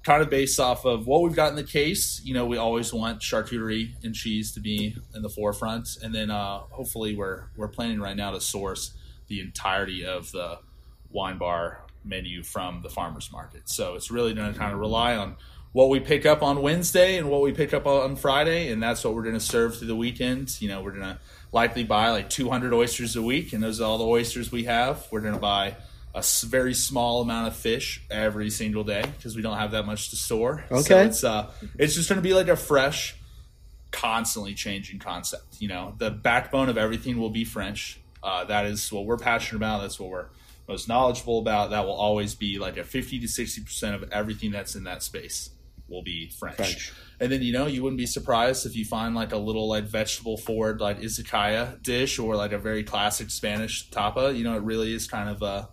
[0.03, 2.21] kind of based off of what we've got in the case.
[2.23, 6.29] You know, we always want charcuterie and cheese to be in the forefront, and then
[6.29, 8.93] uh, hopefully we're we're planning right now to source
[9.27, 10.59] the entirety of the
[11.09, 13.69] wine bar menu from the farmers market.
[13.69, 15.37] So it's really going to kind of rely on
[15.73, 19.03] what we pick up on Wednesday and what we pick up on Friday, and that's
[19.03, 20.61] what we're going to serve through the weekend.
[20.61, 21.19] You know, we're going to
[21.51, 25.07] likely buy like 200 oysters a week, and those are all the oysters we have.
[25.11, 25.77] We're going to buy
[26.13, 30.09] a very small amount of fish every single day because we don't have that much
[30.09, 30.65] to store.
[30.69, 33.15] Okay, So it's uh, it's just going to be like a fresh,
[33.91, 35.61] constantly changing concept.
[35.61, 37.97] You know, the backbone of everything will be French.
[38.21, 39.81] Uh, that is what we're passionate about.
[39.81, 40.25] That's what we're
[40.67, 41.69] most knowledgeable about.
[41.69, 45.01] That will always be like a fifty to sixty percent of everything that's in that
[45.01, 45.51] space
[45.91, 46.55] will be French.
[46.55, 46.93] French.
[47.19, 49.83] And then you know you wouldn't be surprised if you find like a little like
[49.83, 54.33] vegetable forward like izakaya dish or like a very classic Spanish tapa.
[54.33, 55.67] You know, it really is kind of uh,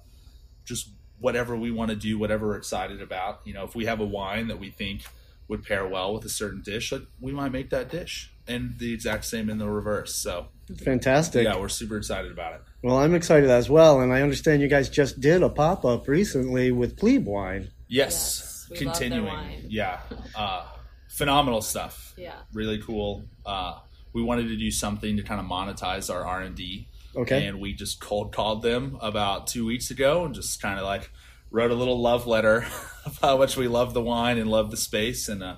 [0.64, 3.40] just whatever we want to do, whatever we're excited about.
[3.44, 5.04] You know, if we have a wine that we think
[5.48, 8.92] would pair well with a certain dish, like we might make that dish, and the
[8.92, 10.14] exact same in the reverse.
[10.14, 11.44] So Fantastic.
[11.44, 12.60] yeah, we're super excited about it.
[12.82, 16.06] Well, I'm excited as well, and I understand you guys just did a pop up
[16.06, 17.70] recently with Plebe Wine.
[17.88, 19.24] Yes, Yes, we love their continuing.
[19.26, 19.64] wine.
[19.68, 20.00] Yeah,
[20.34, 20.66] uh,
[21.10, 22.14] phenomenal stuff.
[22.16, 22.34] Yeah.
[22.52, 23.24] really cool.
[23.46, 23.78] Uh,
[24.12, 26.88] we wanted to do something to kind of monetize our R and D.
[27.16, 27.46] Okay.
[27.46, 31.10] And we just cold called them about two weeks ago and just kind of like
[31.50, 32.66] wrote a little love letter
[33.06, 35.28] of how much we love the wine and love the space.
[35.28, 35.56] And uh,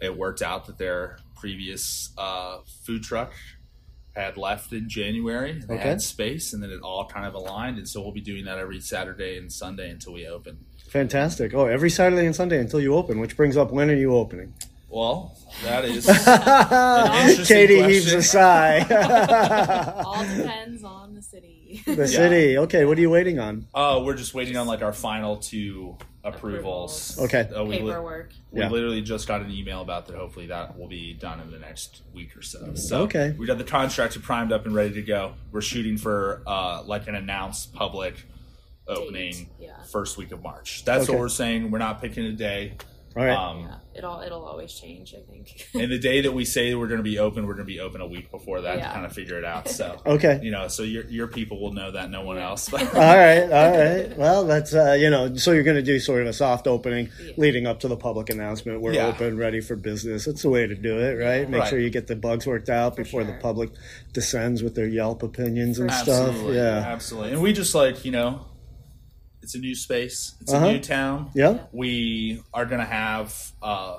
[0.00, 3.32] it worked out that their previous uh, food truck
[4.14, 5.52] had left in January.
[5.66, 5.82] They Okay.
[5.88, 7.78] had space, and then it all kind of aligned.
[7.78, 10.58] And so we'll be doing that every Saturday and Sunday until we open.
[10.92, 11.54] Fantastic.
[11.54, 14.52] Oh, every Saturday and Sunday until you open, which brings up when are you opening?
[14.90, 17.90] Well, that is an interesting Katie question.
[17.90, 18.80] heaves a sigh.
[20.06, 21.82] All depends on the city.
[21.86, 22.58] the city.
[22.58, 23.66] Okay, what are you waiting on?
[23.74, 27.12] Uh, we're just waiting on like our final two approvals.
[27.16, 27.34] Approvals.
[27.34, 27.54] Okay.
[27.58, 28.32] Uh, we, li- Paperwork.
[28.50, 28.68] we Yeah.
[28.68, 30.16] literally just got an email about that.
[30.16, 32.74] Hopefully, that will be done in the next week or so.
[32.74, 33.34] So Okay.
[33.38, 35.32] we got the contract primed up and ready to go.
[35.52, 38.26] We're shooting for uh, like an announced public
[38.88, 39.82] opening yeah.
[39.92, 40.84] first week of March.
[40.84, 41.12] That's Okay.
[41.12, 41.70] what we're saying.
[41.70, 42.74] We're not picking a day.
[43.14, 43.36] All right.
[43.36, 43.76] Um, Yeah.
[43.94, 45.68] It'll it'll always change, I think.
[45.74, 47.78] and the day that we say we're going to be open, we're going to be
[47.78, 49.68] open a week before that to kind of figure it out.
[49.68, 50.40] So okay.
[50.42, 52.72] you know, so your your people will know that, no one else.
[52.72, 54.16] All right, all right.
[54.16, 57.10] Well, that's uh, you know, so you're going to do sort of a soft opening
[57.22, 57.32] Yeah.
[57.36, 58.80] leading up to the public announcement.
[58.80, 59.08] We're Yeah.
[59.08, 60.26] open, ready for business.
[60.26, 61.46] It's the way to do it, right?
[61.50, 61.68] Make Right.
[61.68, 63.72] sure you get the bugs worked out before the public
[64.14, 66.54] descends with their Yelp opinions and Absolutely, stuff.
[66.54, 67.32] Yeah, absolutely.
[67.32, 68.46] And we just like you know,
[69.42, 70.66] it's a new space, it's Uh-huh.
[70.66, 71.30] a new town.
[71.34, 71.64] yeah.
[71.72, 73.98] We are gonna have uh,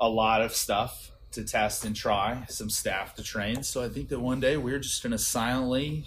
[0.00, 3.62] a lot of stuff to test and try, some staff to train.
[3.62, 6.06] So I think that one day we're just gonna silently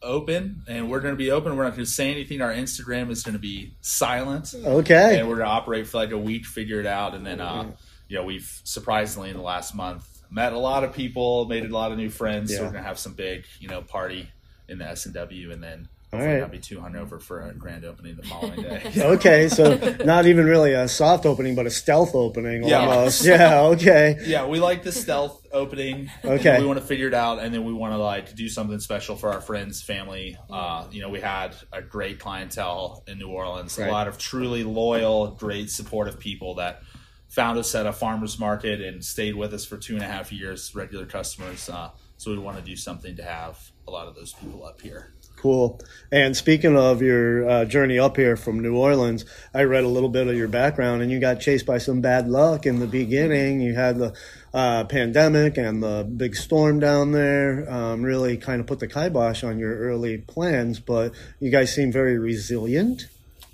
[0.00, 1.56] open, and we're gonna be open.
[1.56, 2.40] We're not gonna say anything.
[2.40, 5.18] Our Instagram is gonna be silent, Okay.
[5.18, 7.70] and we're gonna operate for like a week, figure it out, and then uh,
[8.08, 11.68] you know we've surprisingly in the last month met a lot of people, made a
[11.68, 12.54] lot of new friends.
[12.56, 14.30] So we're gonna have some big you know party
[14.72, 16.40] in the S and W, and then All hopefully right.
[16.40, 18.90] not be too hungover for a grand opening the following day.
[18.96, 22.80] Okay, so not even really a soft opening, but a stealth opening Yeah.
[22.86, 23.24] almost.
[23.26, 23.60] Yeah.
[23.74, 24.16] Okay.
[24.24, 26.10] yeah, we like the stealth opening.
[26.24, 26.58] Okay.
[26.58, 29.14] we want to figure it out, and then we want to like do something special
[29.16, 30.36] for our friends, family.
[30.50, 33.88] Uh, you know, we had a great clientele in New Orleans, Right.
[33.88, 36.82] a lot of truly loyal, great, supportive people that
[37.28, 40.30] found us at a farmers market and stayed with us for two and a half
[40.30, 41.68] years, regular customers.
[41.70, 44.80] Uh, so we want to do something to have a lot of those people up
[44.80, 45.12] here.
[45.36, 45.80] Cool.
[46.12, 50.08] And speaking of your uh, journey up here from New Orleans, I read a little
[50.08, 53.60] bit of your background, and you got chased by some bad luck in the beginning.
[53.60, 54.14] You had the
[54.54, 57.68] uh, pandemic and the big storm down there.
[57.68, 61.90] Um, really kind of put the kibosh on your early plans, but you guys seem
[61.90, 63.06] very resilient.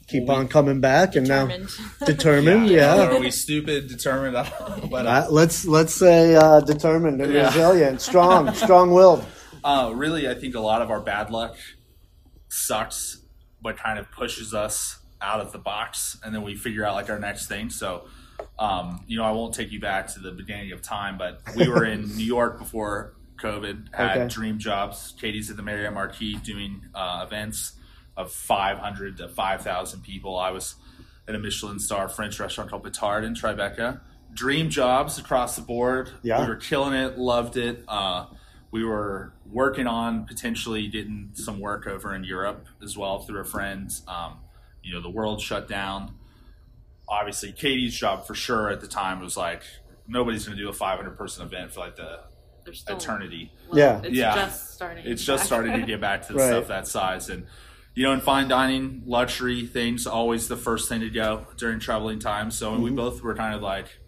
[0.08, 1.48] Keep we- on coming back, and now
[2.04, 2.68] determined.
[2.70, 3.08] Yeah.
[3.12, 4.36] Are we stupid, determined?
[4.36, 7.46] I don't know, but uh, Uh, let's let's say uh, determined and Yeah.
[7.46, 9.24] resilient, strong, strong-willed.
[9.68, 11.54] Uh, really, I think a lot of our bad luck
[12.48, 13.20] sucks,
[13.61, 17.11] but kind of pushes us out of the box, and then we figure out like
[17.11, 17.68] our next thing.
[17.68, 18.07] So,
[18.59, 21.68] um, you know, I won't take you back to the beginning of time, but we
[21.68, 24.28] were in New York before COVID, had Okay.
[24.28, 25.14] dream jobs.
[25.20, 27.72] Katie's at the Marriott Marquis doing uh, events
[28.16, 30.38] of 500 to 5,000 people.
[30.38, 30.76] I was
[31.28, 34.00] at a Michelin star French restaurant called Bâtard in Tribeca.
[34.33, 36.11] Dream jobs across the board.
[36.22, 36.40] Yeah.
[36.40, 37.85] We were killing it, loved it.
[37.87, 38.26] Uh,
[38.70, 43.44] we were working on potentially getting some work over in Europe as well through a
[43.44, 43.90] friend.
[44.06, 44.38] Um,
[44.82, 46.14] you know, the world shut down.
[47.08, 49.62] Obviously, Katie's job for sure at the time was like
[50.06, 52.20] nobody's going to do a 500 person event for like the
[52.72, 53.50] still, eternity.
[53.68, 54.00] well, Yeah.
[54.02, 54.34] It's Yeah.
[54.34, 55.06] just starting.
[55.06, 55.46] It's just back.
[55.46, 56.48] starting to get back to the Right.
[56.48, 57.29] stuff that size.
[57.31, 57.46] And,
[57.94, 62.18] you know, in fine dining, luxury things, always the first thing to go during traveling
[62.18, 62.50] time.
[62.50, 63.98] So we both were kind of like,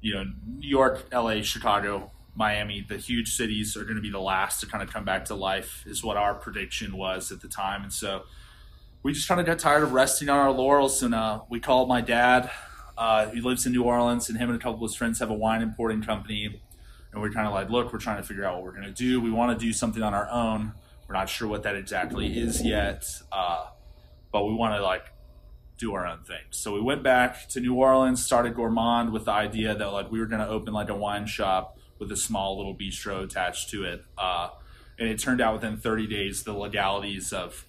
[0.00, 4.20] you know, New York, LA, Chicago, Miami, the huge cities are going to be the
[4.20, 7.48] last to kind of come back to life, is what our prediction was at the
[7.48, 7.82] time.
[7.82, 8.22] And so
[9.02, 11.02] we just kind of got tired of resting on our laurels.
[11.02, 12.50] And uh, we called my dad,
[12.98, 15.30] uh, he lives in New Orleans, and him and a couple of his friends have
[15.30, 16.60] a wine importing company
[17.14, 18.90] and we're kind of like, look, we're trying to figure out what we're going to
[18.90, 19.20] do.
[19.20, 20.72] We want to do something on our own.
[21.08, 23.06] We're not sure what that exactly is yet.
[23.30, 23.66] Uh,
[24.32, 25.12] but we want to like
[25.78, 26.42] do our own thing.
[26.50, 30.18] So we went back to New Orleans, started Gourmand with the idea that like we
[30.18, 33.84] were going to open like a wine shop with a small little bistro attached to
[33.84, 34.04] it.
[34.18, 34.48] Uh,
[34.98, 37.64] and it turned out within 30 days the legalities of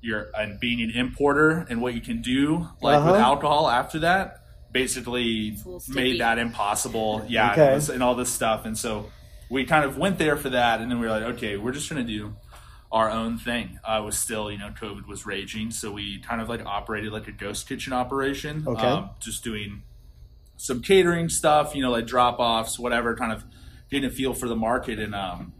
[0.00, 3.22] your and being an importer and what you can do like with Uh-huh.
[3.24, 4.40] alcohol after that
[4.70, 5.94] basically It's a little sticky.
[6.00, 7.24] made that impossible.
[7.28, 7.70] Yeah, Okay.
[7.70, 8.66] it was- and all this stuff.
[8.66, 9.08] And so
[9.48, 11.88] we kind of went there for that, and then we were like, okay, we're just
[11.88, 12.34] going to do
[12.90, 13.78] our own thing.
[13.84, 17.28] I was still, you know, COVID was raging, so we kind of like operated like
[17.28, 18.64] a ghost kitchen operation.
[18.66, 18.84] Okay.
[18.84, 19.82] Um, just doing
[20.56, 23.44] some catering stuff, you know, like drop offs, whatever, kind of
[23.90, 24.98] getting a feel for the market.
[24.98, 25.52] And um,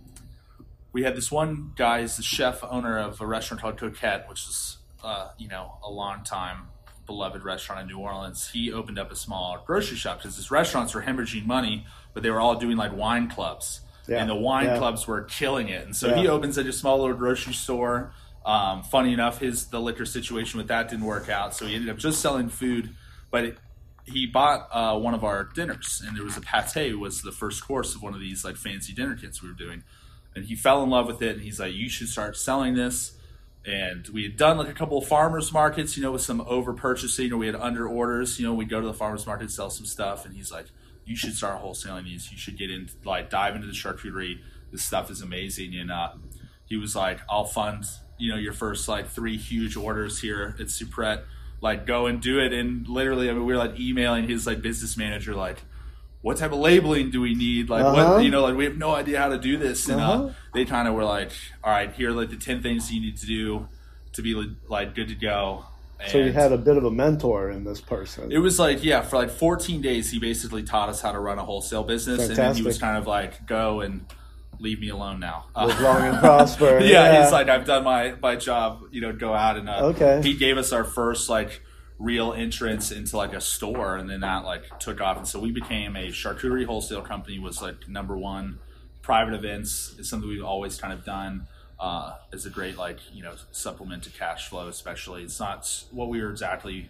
[0.93, 4.41] we had this one guy, he's the chef owner of a restaurant called Coquette, which
[4.47, 6.69] is, uh, you know, a long time
[7.07, 8.49] beloved restaurant in New Orleans.
[8.51, 12.31] He opened up a small grocery shop because his restaurants were hemorrhaging money, but they
[12.31, 13.81] were all doing like wine clubs.
[14.09, 14.21] Yeah.
[14.21, 14.79] And the wine Yeah.
[14.79, 15.85] clubs were killing it.
[15.85, 16.31] And so he Yeah.
[16.31, 18.13] opens such a small little grocery store.
[18.47, 21.89] Um, funny enough, his the liquor situation with that didn't work out, so he ended
[21.91, 22.95] up just selling food.
[23.31, 23.59] But it,
[24.07, 27.67] he bought uh, one of our dinners, and there was a pate was the first
[27.67, 29.83] course of one of these like fancy dinner kits we were doing,
[30.35, 31.37] and he fell in love with it.
[31.37, 33.17] And he's like, "You should start selling this."
[33.67, 36.75] And we had done like a couple of farmers markets, you know, with some over
[36.75, 38.39] purchasing, or we had under orders.
[38.39, 40.67] You know, we'd go to the farmers market, sell some stuff, and he's like,
[41.07, 42.31] "You should start wholesaling these.
[42.31, 44.41] You should get in, like, dive into the charcuterie.
[44.71, 46.11] This stuff is amazing." And uh,
[46.67, 47.85] he was like, "I'll fund,
[48.19, 51.23] you know, your first like three huge orders here at Supret.
[51.69, 54.61] Like, go and do it." And literally, I mean, we were like emailing his like
[54.69, 55.59] business manager, like,
[56.21, 57.69] "What type of labeling do we need?
[57.69, 58.15] Like, Uh-huh.
[58.15, 60.27] what you know, like we have no idea how to do this." And Uh-huh.
[60.27, 61.31] uh, they kind of were like,
[61.65, 63.45] "All right, here are like the ten things you need to do
[64.13, 64.33] to be
[64.69, 65.65] like good to go."
[66.13, 68.31] So you had a bit of a mentor in this person.
[68.31, 71.39] it was like yeah, for like 14 days, he basically taught us how to run
[71.39, 74.05] a wholesale business, and then he was kind of like, "Go and
[74.61, 76.79] leave me alone now." Live long and prosper.
[76.83, 78.83] yeah, he's like, "I've done my my job.
[78.91, 80.21] You know, go out and uh, Okay.
[80.23, 81.63] He gave us our first like
[81.99, 85.53] real entrance into like a store, and then that like took off, and so we
[85.53, 87.39] became a charcuterie wholesale company.
[87.39, 88.59] Was like number one.
[89.03, 91.47] Private events is something we've always kind of done.
[91.79, 96.09] Uh, as a great like you know supplement to cash flow, especially it's not what
[96.09, 96.89] we were exactly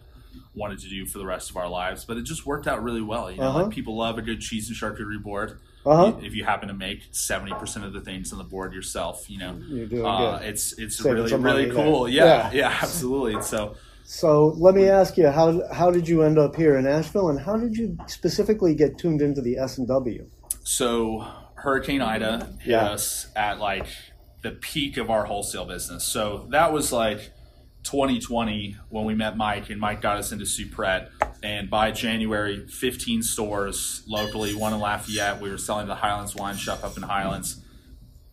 [0.54, 3.00] wanted to do for the rest of our lives, but it just worked out really
[3.02, 3.30] well.
[3.30, 3.62] You know, Uh-huh.
[3.64, 5.58] like people love a good cheese and charcuterie board.
[5.86, 6.18] Uh-huh.
[6.22, 9.38] If you happen to make seventy percent of the things on the board yourself, you
[9.38, 10.48] know, You're doing uh, good.
[10.48, 11.34] it's it's Saving really
[11.66, 12.08] really cool.
[12.08, 12.52] Yeah, Yeah.
[12.52, 13.34] yeah, absolutely.
[13.34, 13.74] And so
[14.04, 17.38] So let me ask you how how did you end up here in Asheville, and
[17.40, 20.26] how did you specifically get tuned into the S and W?
[20.62, 21.26] so
[21.56, 22.86] Hurricane Ida hit Yeah.
[22.90, 23.86] us at like
[24.42, 26.04] the peak of our wholesale business.
[26.04, 27.30] So that was like
[27.84, 31.10] 2020 when we met Mike, and Mike got us into Supret.
[31.42, 35.40] And by January, 15 stores locally, one in Lafayette.
[35.40, 37.60] We were selling the Highlands Wine Shop up in Highlands.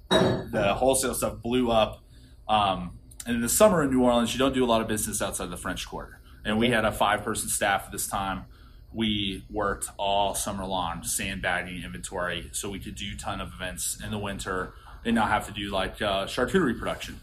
[0.10, 2.04] The wholesale stuff blew up.
[2.48, 5.22] Um, and in the summer in New Orleans, you don't do a lot of business
[5.22, 6.20] outside the French Quarter.
[6.44, 8.46] And we had a five person staff at this time.
[8.94, 14.02] We worked all summer long, sandbagging inventory, so we could do a ton of events
[14.04, 14.74] in the winter
[15.06, 17.20] and not have to do like uh, charcuterie production.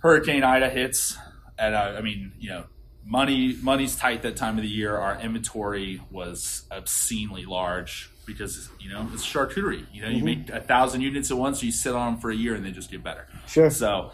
[0.00, 1.16] Hurricane Ida hits,
[1.58, 2.64] and uh, I mean, you know,
[3.04, 4.96] money money's tight that time of the year.
[4.96, 9.86] Our inventory was obscenely large because you know it's charcuterie.
[9.92, 12.36] You know, you make a thousand units at once, you sit on them for a
[12.36, 13.26] year, and they just get better.
[13.46, 13.70] Sure.
[13.70, 14.12] So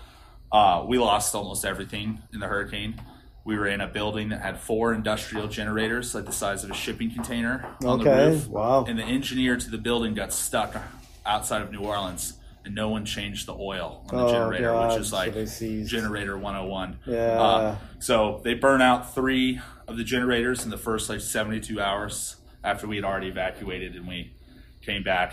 [0.52, 3.00] uh, we lost almost everything in the hurricane.
[3.44, 6.74] We were in a building that had four industrial generators, like the size of a
[6.74, 8.48] shipping container, on the roof.
[8.48, 8.84] wow.
[8.86, 10.76] And the engineer to the building got stuck
[11.24, 12.34] outside of New Orleans,
[12.64, 15.84] and no one changed the oil on the Oh, generator, God, which is like they
[15.84, 16.98] generator 101.
[17.06, 17.40] Yeah.
[17.40, 22.36] Uh, so they burn out three of the generators in the first like 72 hours
[22.62, 24.34] after we had already evacuated, and we
[24.82, 25.32] came back.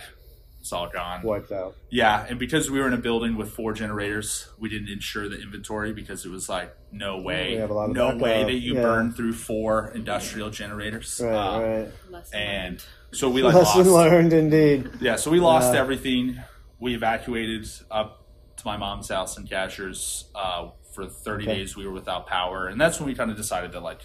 [0.59, 1.21] It's all gone.
[1.23, 1.75] Wiped out.
[1.89, 5.39] Yeah, and because we were in a building with four generators, we didn't insure the
[5.41, 8.43] inventory because it was like no way, We have a lot of no backup, way
[8.45, 8.81] that you yeah.
[8.81, 11.21] burn through four industrial generators.
[11.23, 12.23] Right, Uh, right.
[12.33, 13.89] And so we like Lesson lost.
[14.11, 14.89] learned, indeed.
[14.99, 15.79] Yeah, so we lost Yeah.
[15.79, 16.39] everything.
[16.79, 18.23] We evacuated up
[18.57, 20.29] to my mom's house in Cashiers.
[20.35, 21.55] Uh, for 30 Okay.
[21.57, 24.01] days, we were without power, and that's when we kind of decided that like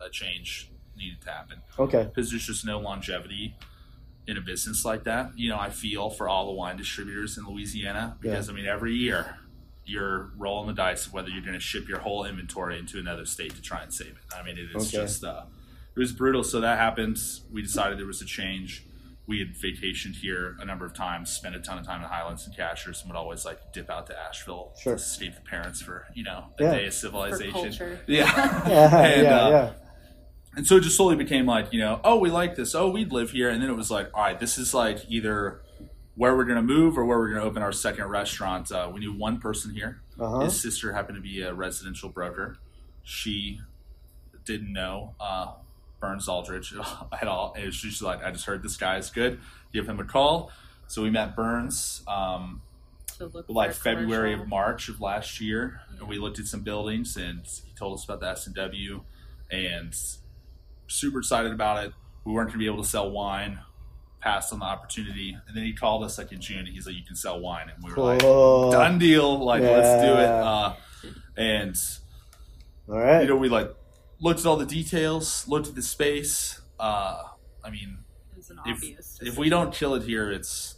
[0.00, 2.04] a change needed to happen Okay.
[2.04, 3.54] because there's just no longevity
[4.26, 5.32] in a business like that.
[5.36, 8.94] You know, I feel for all the wine distributors in Louisiana because I mean, every
[8.94, 9.36] year
[9.84, 13.26] you're rolling the dice of whether you're going to ship your whole inventory into another
[13.26, 14.34] state to try and save it.
[14.34, 15.04] I mean, it is Okay.
[15.04, 15.42] just uh,
[15.94, 16.42] it was brutal.
[16.42, 17.18] So that happened.
[17.52, 18.83] We decided there was a change.
[19.26, 22.46] We had vacationed here a number of times, spent a ton of time in Highlands
[22.46, 24.96] and Cashiers, and would always like dip out to Asheville Sure.
[24.96, 26.70] to escape the parents for you know a Yeah.
[26.72, 27.52] day of civilization.
[27.52, 28.00] culture.
[28.06, 29.72] Yeah, Yeah, And, yeah, uh, yeah.
[30.56, 32.74] and so it just slowly became like, you know, oh, we like this.
[32.74, 33.48] Oh, we'd live here.
[33.48, 35.62] And then it was like, all right, this is like either
[36.16, 38.70] where we're going to move or where we're going to open our second restaurant.
[38.70, 40.00] Uh, we knew one person here.
[40.20, 40.40] Uh-huh.
[40.40, 42.58] His sister happened to be a residential broker.
[43.02, 43.60] she
[44.44, 45.52] didn't know uh,
[46.04, 46.74] Burns Aldridge
[47.12, 47.54] at all.
[47.56, 49.40] And she's like, I just heard this guy is good.
[49.72, 50.50] Give him a call.
[50.86, 52.60] So we met Burns um,
[53.16, 54.46] To look like for a February of.
[54.46, 58.20] March of last year, and we looked at some buildings, and he told us about
[58.20, 59.02] the S and W,
[59.50, 59.96] and
[60.88, 61.92] super excited about it.
[62.24, 63.60] We weren't going to be able to sell wine.
[64.20, 66.60] Passed on the opportunity, and then he called us like in June.
[66.60, 69.44] And he's like, "You can sell wine," and we were like, "Done deal!
[69.44, 70.74] Like, let's do it." Uh,
[71.36, 71.76] and
[72.88, 73.22] All right.
[73.22, 73.74] you know, we like
[74.20, 76.60] looked at all the details, looked at the space.
[76.78, 77.22] Uh,
[77.64, 77.98] I mean,
[78.36, 79.18] It an if obvious.
[79.22, 80.76] if we don't kill it here, it's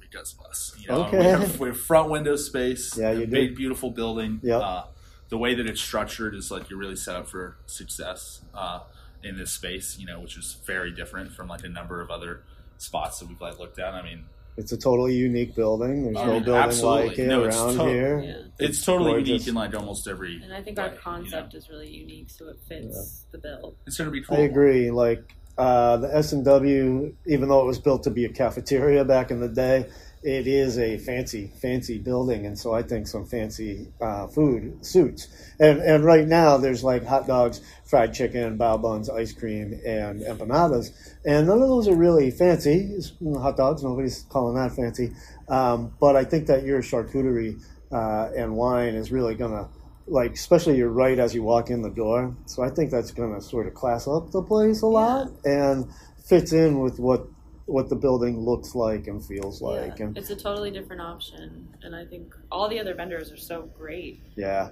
[0.00, 0.74] because of us.
[0.78, 1.18] You know, Okay.
[1.18, 2.96] we, have, we have front window space.
[2.96, 3.32] Yeah, a you do.
[3.32, 4.40] big, beautiful building.
[4.42, 4.58] Yeah.
[4.58, 4.84] Uh,
[5.28, 8.80] the way that it's structured is like you're really set up for success uh,
[9.22, 9.96] in this space.
[9.98, 12.42] You know, which is very different from like a number of other
[12.78, 13.94] spots that we've like looked at.
[13.94, 14.24] I mean,
[14.56, 16.04] It's a totally unique building.
[16.04, 17.08] There's I no mean, building absolutely.
[17.08, 18.20] like it No, it's around to- here.
[18.20, 18.66] Yeah.
[18.66, 19.28] it's totally gorgeous.
[19.28, 20.40] unique in like almost every.
[20.42, 21.00] And I think way, our you know?
[21.02, 23.76] concept is really unique, so it fits the bill.
[23.86, 24.36] It's going to be cool.
[24.36, 24.90] I agree.
[24.90, 29.04] Like uh, the S and W, even though it was built to be a cafeteria
[29.04, 29.86] back in the day,
[30.22, 35.28] it is a fancy, fancy building, and so I think some fancy uh, food suits.
[35.58, 40.20] And and right now there's like hot dogs, fried chicken, bao buns, ice cream, and
[40.20, 40.90] empanadas,
[41.24, 42.90] and none of those are really fancy.
[42.92, 45.12] It's, hot dogs, nobody's calling that fancy.
[45.48, 49.68] Um, but I think that your charcuterie uh, and wine is really gonna
[50.06, 53.32] like especially you're right as you walk in the door so i think that's going
[53.32, 55.88] to sort of class up the place a lot and
[56.24, 57.26] fits in with what
[57.70, 60.06] what the building looks like and feels like Yeah.
[60.06, 63.62] and It's a totally different option, and I think all the other vendors are so
[63.78, 64.20] great.
[64.36, 64.70] yeah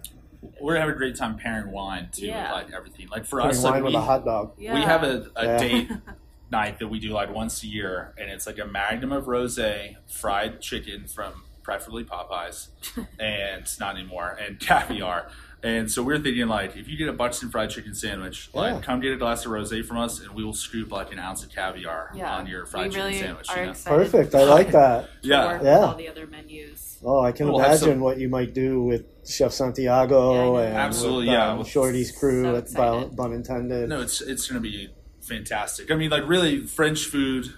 [0.60, 2.54] We're gonna have a great time pairing wine too, Yeah.
[2.54, 3.08] with like everything.
[3.08, 4.74] Like for putting us, wine like with we, a hot dog Yeah.
[4.74, 5.58] we have a, a Yeah.
[5.58, 5.90] date
[6.50, 9.96] night that we do like once a year, and it's like a magnum of rosé,
[10.08, 12.68] fried chicken from preferably Popeyes,
[13.20, 15.28] and not anymore, and caviar.
[15.60, 18.60] And so we're thinking like, if you get a Buxton fried chicken sandwich, Yeah.
[18.60, 21.18] like come get a glass of rosé from us, and we will scoop like an
[21.18, 23.46] ounce of caviar Yeah, on your fried we chicken really sandwich.
[23.50, 23.74] are You know?
[23.84, 25.46] perfect i like that Yeah.
[25.54, 25.80] work Yeah.
[25.80, 26.98] with all the other menus.
[27.04, 30.76] oh i can We'll imagine some- what you might do with chef santiago Yeah, and
[30.76, 31.50] Absolutely, with, yeah.
[31.52, 33.08] um, shorty's crew So at Bun.
[33.16, 34.90] Bun intended No, it's it's going to be
[35.20, 35.90] fantastic.
[35.90, 37.52] I mean, like really, French food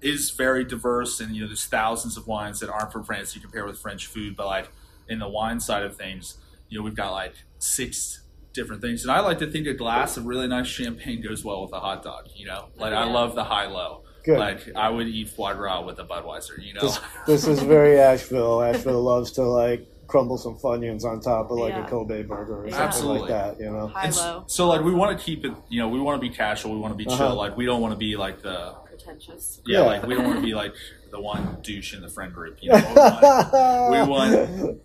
[0.00, 3.40] is very diverse, and you know, there's thousands of wines that aren't from France you
[3.42, 4.34] compare with French food.
[4.36, 4.70] But like
[5.08, 6.38] in the wine side of things,
[6.70, 8.22] you know, we've got like six
[8.54, 11.62] different things, and I like to think a glass of really nice champagne goes well
[11.62, 12.28] with a hot dog.
[12.34, 14.04] You know, like I love the high low.
[14.24, 14.38] Good.
[14.38, 16.62] Like I would eat foie gras with a Budweiser.
[16.62, 21.20] You know, this, this is very asheville asheville loves to like crumble some funyuns on
[21.20, 21.86] top of like Yeah.
[21.86, 22.70] a kobe burger or Yeah.
[22.72, 23.20] something Absolutely.
[23.20, 25.52] like that you know High low, so like we want to keep it.
[25.68, 26.72] You know, we want to be casual.
[26.74, 27.14] We want to be chill.
[27.14, 27.34] Uh-huh.
[27.34, 29.62] Like we don't want to be like the pretentious.
[29.66, 29.86] yeah, Yeah.
[29.86, 30.74] Like we don't want to be like
[31.10, 32.58] the one douche in the friend group.
[32.60, 34.80] You know, we want, we want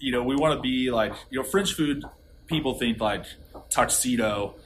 [0.00, 2.04] you know, we want to be like, you know, French food.
[2.46, 3.26] People think like
[3.68, 4.56] tuxedo,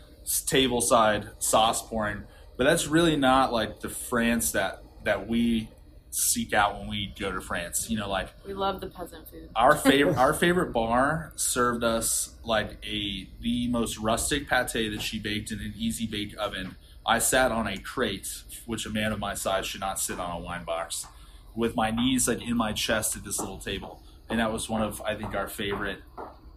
[0.46, 2.22] table side sauce pouring,
[2.56, 5.68] but that's really not like the France that that we
[6.10, 7.90] seek out when we go to France.
[7.90, 9.50] You know, like We love the peasant food.
[9.54, 15.18] our favorite our favorite bar served us like a the most rustic pate that she
[15.18, 16.76] baked in an easy bake oven.
[17.06, 20.40] I sat on a crate, which a man of my size should not sit on
[20.40, 21.06] a wine box,
[21.54, 24.00] with my knees like in my chest at this little table,
[24.30, 25.98] and that was one of I think our favorite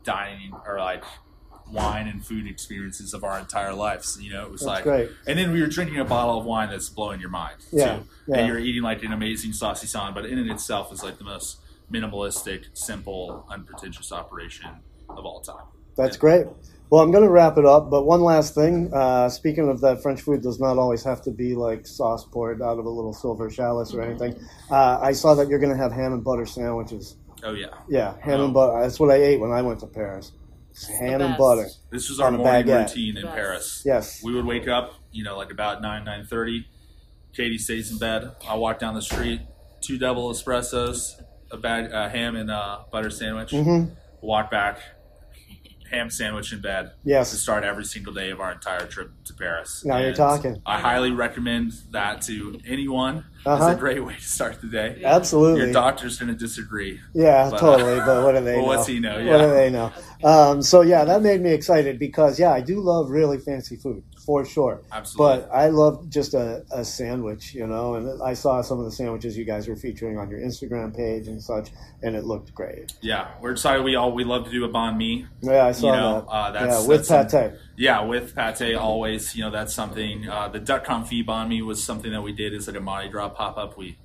[0.03, 1.03] dining or like
[1.71, 4.17] wine and food experiences of our entire lives.
[4.21, 5.09] You know, it was That's like, great.
[5.27, 8.03] and then we were drinking a bottle of wine that's blowing your mind Yeah, too,
[8.27, 8.37] yeah.
[8.37, 11.25] and you're eating like an amazing saucy saucisson, but in it itself is like the
[11.25, 11.57] most
[11.91, 14.69] minimalistic, simple, unpretentious operation
[15.09, 15.65] of all time.
[15.97, 16.45] That's great.
[16.89, 18.89] Well, I'm going to wrap it up, but one last thing.
[18.93, 22.61] Uh, speaking of that, French food does not always have to be like sauce poured
[22.61, 24.39] out of a little silver chalice or anything.
[24.71, 27.17] Uh, I saw that you're going to have ham and butter sandwiches.
[27.43, 28.45] Oh yeah, Yeah, ham Oh.
[28.45, 28.81] and butter.
[28.81, 30.31] That's what I ate when I went to Paris.
[30.99, 31.67] Ham and butter.
[31.91, 32.87] this was our On a morning baguette.
[32.89, 33.33] routine in Yes.
[33.35, 33.81] Paris.
[33.85, 34.21] Yes.
[34.23, 36.65] We would wake up, you know, like about nine nine thirty.
[37.35, 38.31] Katie stays in bed.
[38.47, 39.41] I walk down the street,
[39.81, 41.21] two double espressos,
[41.51, 43.51] a bag, a ham and uh, butter sandwich.
[43.51, 43.91] Mhm.
[44.21, 44.79] Walk back,
[45.91, 46.91] ham sandwich in bed.
[47.03, 47.31] Yes.
[47.31, 49.83] To start every single day of our entire trip to Paris.
[49.85, 50.61] Now you're talking.
[50.65, 53.25] I highly recommend that to anyone.
[53.47, 53.65] Uh-huh.
[53.67, 55.01] It's a great way to start the day.
[55.03, 55.61] Absolutely.
[55.65, 56.99] Your doctor's going to disagree.
[57.13, 57.99] Yeah, But, uh, totally.
[57.99, 58.67] But what do they well, know?
[58.67, 59.15] what's he know?
[59.25, 59.91] What do they know?
[60.23, 64.03] Um, so yeah, that made me excited because yeah, I do love really fancy food
[64.25, 64.81] for sure.
[64.91, 65.43] Absolutely.
[65.45, 67.95] But I love just a, a sandwich, you know.
[67.95, 71.27] And I saw some of the sandwiches you guys were featuring on your Instagram page
[71.27, 71.69] and such,
[72.03, 72.93] and it looked great.
[73.01, 73.83] Yeah, we're excited.
[73.83, 75.25] We all we love to do a banh mi.
[75.41, 76.27] Yeah, I saw You know, that.
[76.27, 77.51] uh, that's- yeah, with that's pate.
[77.77, 79.35] Yeah, with pate always.
[79.35, 80.27] You know, that's something.
[80.27, 83.09] Uh, the duck confit banh mi was something that we did as like a Mardi
[83.09, 83.77] Gras pop up.
[83.77, 83.97] We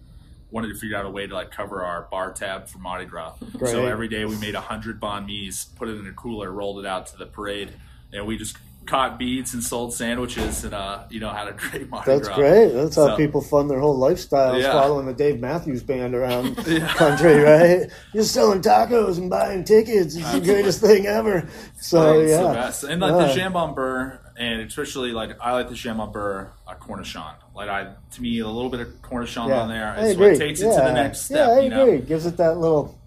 [0.50, 3.34] wanted to figure out a way to like cover our bar tab for Mardi Gras.
[3.56, 3.70] Great.
[3.70, 6.80] So every day we made a hundred banh mi's, put it in a cooler, rolled
[6.80, 7.72] it out to the parade,
[8.12, 11.88] and we just caught beads and sold sandwiches and uh, you know had a great
[11.88, 12.36] Mardi That's Gras.
[12.36, 12.68] great.
[12.72, 14.72] That's how people fund their whole lifestyle Yeah.
[14.72, 17.90] following the Dave Matthews Band around the country, right?
[18.12, 20.16] Just selling tacos and buying tickets.
[20.16, 21.48] It's the greatest thing ever.
[21.80, 22.84] So It's the yeah, best.
[22.84, 23.32] And like Yeah.
[23.32, 27.34] the jambon beurre, and especially like I like the jambon beurre uh, cornichon.
[27.54, 29.60] Like I, to me, a little bit of cornichon yeah.
[29.60, 31.48] on there I what takes it to the next step.
[31.48, 31.82] Yeah, I you know?
[31.86, 31.98] agree.
[32.00, 32.98] Gives it that little,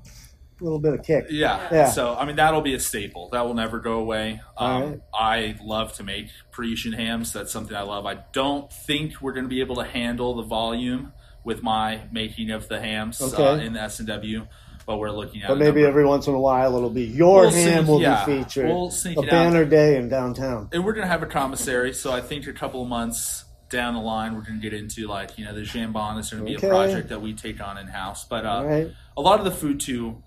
[0.62, 1.26] little bit of kick.
[1.30, 1.68] Yeah.
[1.72, 1.89] Yeah.
[1.89, 3.30] So I mean that'll be a staple.
[3.32, 4.41] That will never go away.
[4.58, 4.99] Um, Alright.
[5.14, 7.34] I love to make Parisian hams.
[7.34, 8.06] That's something I love.
[8.06, 12.51] I don't think we're going to be able to handle the volume with my making
[12.51, 14.47] of the hams uh, in the S and W,
[14.88, 15.49] but we're looking at.
[15.49, 18.26] But maybe every once in a while it'll be your We'll ham sneak- will yeah,
[18.26, 18.66] be featured.
[18.68, 19.30] we'll sneak a it out.
[19.32, 20.70] banner day in downtown.
[20.72, 21.93] and we're gonna have a commissary.
[21.93, 25.38] So I think a couple of months down the line, we're gonna get into like
[25.38, 26.66] you know the jambon is gonna be Okay.
[26.68, 28.26] a project that we take on in house.
[28.26, 28.91] But uh, right.
[29.18, 30.24] a lot of the food too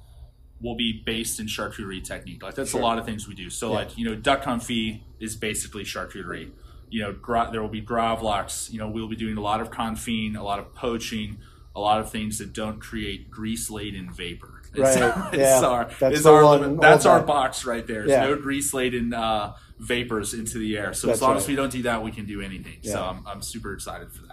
[0.61, 2.43] will be based in charcuterie technique.
[2.43, 2.81] Like that's Sure.
[2.81, 3.49] a lot of things we do.
[3.51, 3.75] So Yeah.
[3.77, 6.51] like you know duck confit is basically charcuterie.
[6.91, 8.73] You know gra- there will be gravlax.
[8.73, 11.39] You know we'll be doing a lot of confine, a lot of poaching,
[11.77, 14.55] a lot of things that don't create grease laden vapor.
[14.75, 15.33] It's, Right.
[15.33, 15.67] it's Yeah.
[15.67, 18.01] our, That's our one- That's our box right there.
[18.07, 18.27] There's Yeah.
[18.27, 20.93] no grease laden uh, vapors into the air.
[20.93, 21.37] So That's as long right.
[21.41, 22.77] as we don't do that, we can do anything.
[22.83, 24.28] So I'm, I'm super excited for that.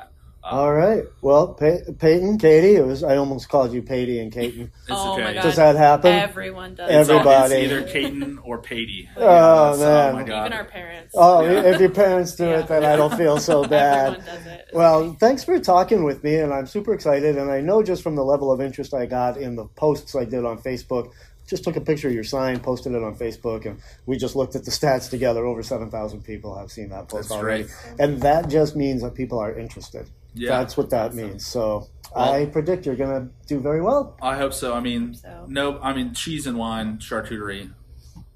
[0.48, 1.04] Um, All right.
[1.22, 3.04] Well, Pey- Peyton, Katie, it was.
[3.04, 4.72] I almost called you Patey and Caton.
[4.84, 5.24] It's oh okay.
[5.24, 5.42] my god.
[5.42, 6.14] Does that happen?
[6.14, 6.88] Everyone does.
[6.92, 7.56] It's, Everybody.
[7.56, 9.10] it's either Caton or Patey.
[9.18, 10.14] Oh, that's- man.
[10.14, 10.46] my God.
[10.46, 11.14] Even our parents.
[11.18, 11.62] Oh, Yeah.
[11.74, 12.60] if your parents do Yeah.
[12.60, 14.18] it, then I don't feel so bad.
[14.18, 14.68] Everyone does it.
[14.72, 17.38] Well, thanks for talking with me, and I'm super excited.
[17.38, 20.26] And I know just from the level of interest I got in the posts I
[20.26, 21.12] did on Facebook,
[21.48, 24.56] just took a picture of your sign, posted it on Facebook, and we just looked
[24.56, 25.46] at the stats together.
[25.46, 27.64] Over 7,000 people have seen that post That's already.
[27.64, 27.76] great.
[28.00, 30.08] And that just means that people are interested.
[30.36, 30.50] Yeah.
[30.60, 31.46] That's what that means.
[31.46, 34.16] So Well- I predict you're going to do very well.
[34.22, 34.74] I hope so.
[34.74, 35.46] I mean, so.
[35.48, 37.72] no, I mean cheese and wine charcuterie.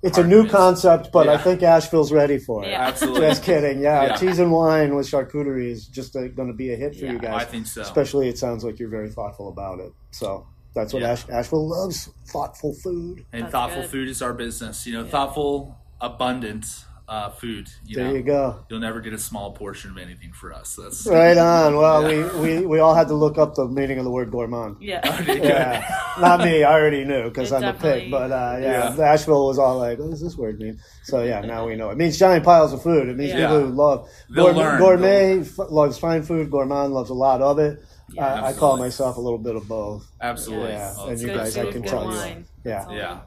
[0.01, 2.69] It's a new concept, but I think Asheville's ready for it.
[2.69, 2.87] Yeah.
[2.87, 3.19] Absolutely.
[3.27, 3.81] Just kidding.
[3.81, 4.15] Yeah, Yeah.
[4.15, 7.11] cheese and wine with charcuterie is just uh, going to be a hit for Yeah.
[7.11, 7.41] you guys.
[7.41, 7.81] I think so.
[7.81, 9.91] Especially, it sounds like you're very thoughtful about it.
[10.11, 11.11] So that's what Yeah.
[11.11, 13.25] Ash- Asheville loves: thoughtful food.
[13.33, 13.91] and That's thoughtful good.
[13.91, 14.87] food is our business.
[14.87, 15.09] You know, Yeah.
[15.11, 16.65] thoughtful, abundant
[17.09, 17.67] uh, food.
[17.85, 18.65] You there know, you go.
[18.69, 20.75] you'll never get a small portion of anything for us.
[20.81, 21.75] That's Right on.
[21.75, 22.39] Well, Yeah.
[22.39, 24.77] we, we, we all had to look up the meaning of the word gourmand.
[24.79, 25.01] Yeah.
[25.19, 25.47] Okay.
[25.47, 25.83] Yeah,
[26.21, 26.63] not me.
[26.63, 28.09] I already knew because I'm a pig.
[28.11, 29.11] But uh, yeah, Yeah.
[29.13, 31.89] Asheville was all like, "What does this word mean?" So yeah, now we know.
[31.89, 33.09] It means giant piles of food.
[33.09, 33.47] It means Yeah.
[33.47, 34.77] people who love They'll gourmet, learn.
[34.79, 36.49] gourmet f- loves fine food.
[36.51, 37.83] Gourmand loves a lot of it.
[38.11, 40.07] Yeah, uh, I call myself a little bit of both.
[40.21, 40.69] Absolutely.
[40.71, 42.45] Yeah, Well, and you guys, I can tell you.
[42.63, 42.89] Yeah.
[42.91, 43.19] Yeah.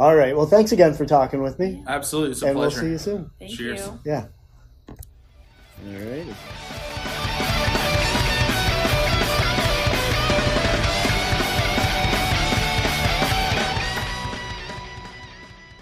[0.00, 0.34] All right.
[0.34, 2.30] Well, thanks again for talking with me, Absolutely.
[2.30, 3.30] It's a and we'll see you soon.
[3.38, 3.80] Thank Cheers.
[3.80, 4.00] you.
[4.06, 4.28] Yeah.
[4.88, 6.26] All right.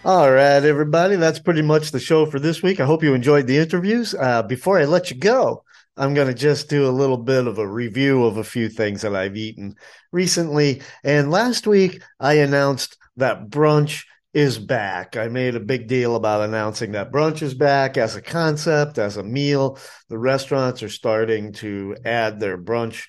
[0.05, 1.15] All right, everybody.
[1.15, 2.81] That's pretty much the show for this week.
[2.81, 4.17] I hope you enjoyed the interviews.
[4.19, 5.63] Uh, before I let you go,
[5.97, 9.03] I'm going to just do a little bit of a review of a few things
[9.03, 9.77] that I've eaten
[10.11, 10.83] recently.
[11.05, 14.05] And last week, I announced that brunch
[14.35, 15.17] is back.
[15.17, 19.17] I made a big deal about announcing that brunch is back as a concept, as
[19.17, 19.79] a meal.
[20.09, 23.07] The restaurants are starting to add their brunch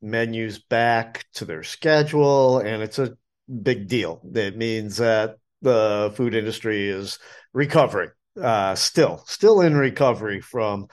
[0.00, 3.16] menus back to their schedule, and it's a
[3.62, 4.20] big deal.
[4.34, 7.18] It means that the food industry is
[7.52, 8.10] recovering,
[8.40, 10.88] uh, still, still in recovery from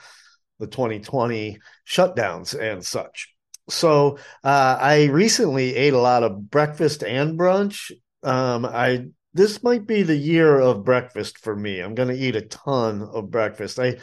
[0.60, 1.58] the 2020
[1.88, 3.34] shutdowns and such.
[3.68, 7.90] So uh, I recently ate a lot of breakfast and brunch.
[8.22, 11.80] Um, I this might be the year of breakfast for me.
[11.80, 13.78] I'm going to eat a ton of breakfast.
[13.78, 13.98] I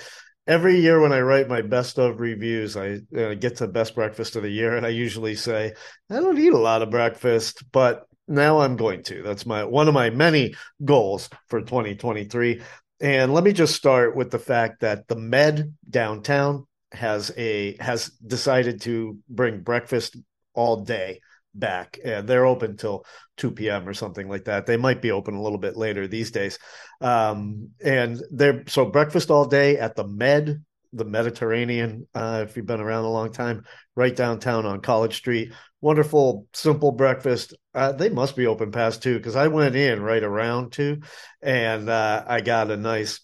[0.47, 4.36] every year when I write my best of reviews, I uh, get to best breakfast
[4.36, 5.74] of the year, and I usually say
[6.09, 9.22] I don't eat a lot of breakfast, but now I'm going to.
[9.22, 12.61] That's my one of my many goals for 2023.
[12.99, 18.07] And let me just start with the fact that the Med downtown has a has
[18.26, 20.18] decided to bring breakfast
[20.53, 21.20] all day
[21.60, 21.99] back.
[22.03, 23.05] And they're open till
[23.38, 24.66] 2 p.m or something like that.
[24.66, 26.60] They might be open a little bit later these days.
[27.01, 32.66] Um and they're so breakfast all day at the med the mediterranean uh if you've
[32.66, 35.53] been around a long time right downtown on college street.
[35.82, 37.53] Wonderful simple breakfast.
[37.74, 41.01] Uh, they must be open past two because i went in right around two
[41.41, 43.20] and uh i got a nice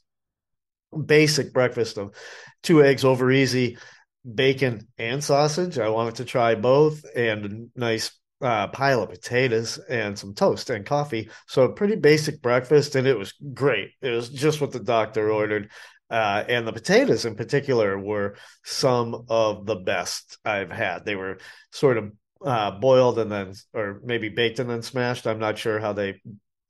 [0.94, 2.14] basic breakfast of
[2.62, 3.78] two eggs over easy
[4.24, 5.78] bacon and sausage.
[5.78, 8.12] I wanted to try both and a nice
[8.44, 11.30] uh, pile of potatoes and some toast and coffee.
[11.48, 13.92] So pretty basic breakfast, and it was great.
[14.02, 15.72] It was just what the doctor ordered.
[16.10, 21.06] Uh, and the potatoes in particular were some of the best I've had.
[21.06, 21.40] They were
[21.72, 22.12] sort of
[22.46, 25.26] uh, boiled and then, or maybe baked and then smashed.
[25.26, 26.22] I'm not sure how they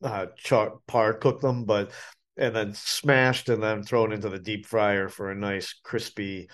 [0.04, 1.92] uh, char par cook them, but
[2.38, 6.50] and then smashed and then thrown into the deep fryer for a nice crispy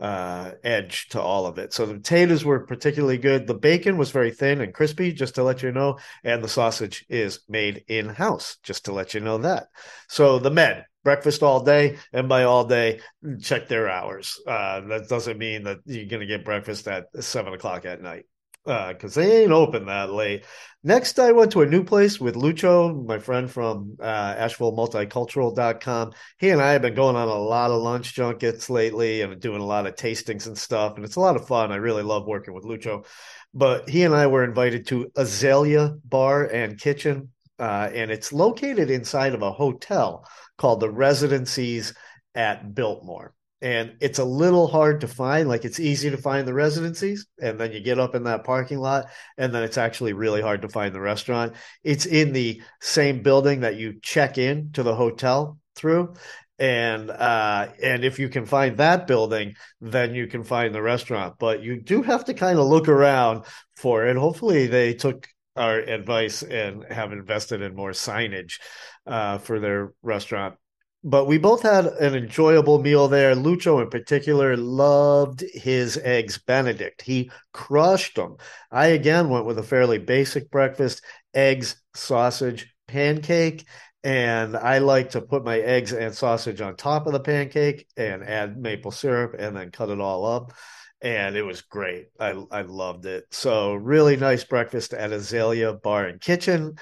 [0.00, 1.72] uh, edge to all of it.
[1.72, 3.46] So the potatoes were particularly good.
[3.46, 5.98] The bacon was very thin and crispy, just to let you know.
[6.24, 9.68] And the sausage is made in house, just to let you know that.
[10.08, 11.98] So the med, breakfast all day.
[12.12, 13.00] And by all day,
[13.40, 14.40] check their hours.
[14.46, 18.26] Uh, that doesn't mean that you're going to get breakfast at seven o'clock at night
[18.64, 20.44] because uh, they ain't open that late.
[20.84, 26.12] Next, I went to a new place with Lucho, my friend from uh, AshevilleMulticultural.com.
[26.38, 29.60] He and I have been going on a lot of lunch junkets lately and doing
[29.60, 30.96] a lot of tastings and stuff.
[30.96, 31.70] And it's a lot of fun.
[31.70, 33.06] I really love working with Lucho.
[33.54, 37.30] But he and I were invited to Azalea Bar and Kitchen.
[37.58, 40.26] Uh, and it's located inside of a hotel
[40.58, 41.94] called the Residences
[42.34, 45.48] at Biltmore and it's a little hard to find.
[45.48, 48.78] Like it's easy to find the residences, and then you get up in that parking
[48.78, 49.06] lot,
[49.38, 51.54] and then it's actually really hard to find the restaurant.
[51.84, 56.14] It's in the same building that you check in to the hotel through.
[56.58, 61.36] And uh, and if you can find that building, then you can find the restaurant.
[61.38, 63.44] But you do have to kind of look around
[63.76, 64.16] for it.
[64.16, 68.60] Hopefully, they took our advice and have invested in more signage
[69.06, 70.56] uh, for their restaurant
[71.04, 73.34] but we both had an enjoyable meal there.
[73.34, 77.02] Lucho, in particular, loved his eggs Benedict.
[77.02, 78.36] He crushed them.
[78.70, 81.02] I again went with a fairly basic breakfast
[81.34, 83.66] eggs, sausage, pancake.
[84.04, 88.22] And I like to put my eggs and sausage on top of the pancake and
[88.24, 90.52] add maple syrup and then cut it all up.
[91.00, 92.08] And it was great.
[92.20, 93.24] I, I loved it.
[93.32, 96.76] So, really nice breakfast at Azalea Bar and Kitchen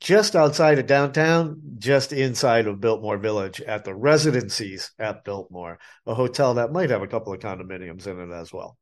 [0.00, 6.14] just outside of downtown, just inside of Biltmore Village at the residences at Biltmore, a
[6.14, 8.76] hotel that might have a couple of condominiums in it as well.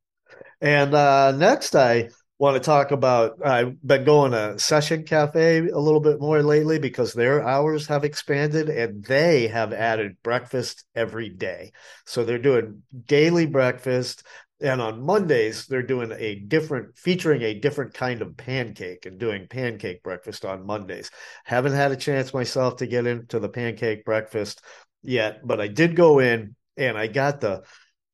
[0.61, 5.79] And uh, next, I want to talk about I've been going to Session Cafe a
[5.79, 11.31] little bit more lately because their hours have expanded and they have added breakfast every
[11.31, 11.73] day.
[12.05, 14.25] So they're doing daily breakfast
[14.61, 19.47] and on Mondays they're doing a different featuring a different kind of pancake and doing
[19.49, 21.11] pancake breakfast on Mondays.
[21.45, 24.63] Haven't had a chance myself to get into the pancake breakfast
[25.03, 27.63] yet, but I did go in and I got the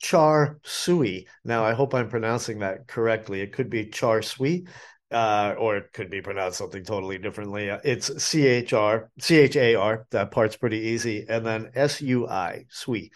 [0.00, 1.28] char sui.
[1.44, 3.40] Now I hope I'm pronouncing that correctly.
[3.40, 4.66] It could be char sui.
[5.12, 7.68] Uh, or it could be pronounced something totally differently.
[7.84, 10.06] It's C H R C H A R.
[10.10, 13.12] That part's pretty easy, and then S U I, sui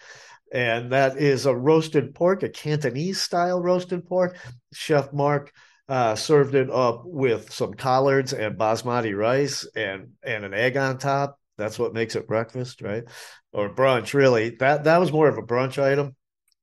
[0.51, 4.37] and that is a roasted pork, a Cantonese style roasted pork.
[4.73, 5.51] Chef Mark
[5.89, 10.97] uh, served it up with some collards and basmati rice and and an egg on
[10.97, 11.39] top.
[11.57, 13.03] That's what makes it breakfast, right?
[13.51, 14.51] Or brunch, really.
[14.59, 16.15] That that was more of a brunch item,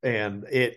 [0.03, 0.77] and it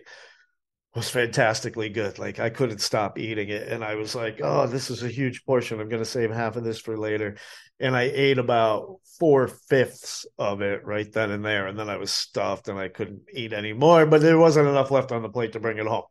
[0.94, 2.18] was fantastically good.
[2.18, 5.44] Like I couldn't stop eating it, and I was like, "Oh, this is a huge
[5.44, 5.80] portion.
[5.80, 7.36] I'm going to save half of this for later."
[7.80, 11.96] And I ate about four fifths of it right then and there, and then I
[11.96, 14.06] was stuffed and I couldn't eat anymore.
[14.06, 16.04] But there wasn't enough left on the plate to bring it home,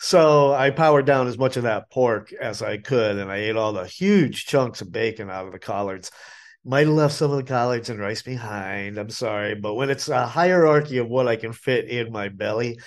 [0.00, 3.56] so I powered down as much of that pork as I could, and I ate
[3.56, 6.10] all the huge chunks of bacon out of the collards.
[6.64, 8.96] Might have left some of the collards and rice behind.
[8.96, 12.78] I'm sorry, but when it's a hierarchy of what I can fit in my belly,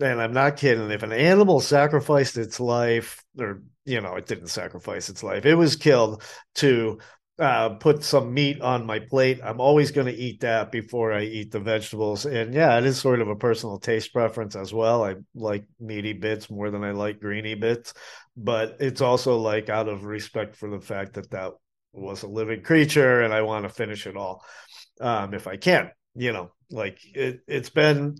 [0.00, 0.90] and I'm not kidding.
[0.90, 5.54] If an animal sacrificed its life, or you know, it didn't sacrifice its life, it
[5.54, 6.22] was killed
[6.56, 6.98] to
[7.38, 9.40] uh, put some meat on my plate.
[9.44, 12.24] I'm always going to eat that before I eat the vegetables.
[12.24, 15.04] And yeah, it is sort of a personal taste preference as well.
[15.04, 17.92] I like meaty bits more than I like greeny bits,
[18.36, 21.52] but it's also like out of respect for the fact that that
[21.92, 24.42] was a living creature and I want to finish it all
[25.00, 25.90] um, if I can.
[26.14, 28.16] You know, like it, it's been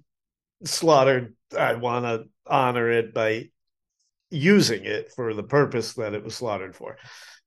[0.64, 3.50] slaughtered, I want to honor it by
[4.30, 6.96] using it for the purpose that it was slaughtered for.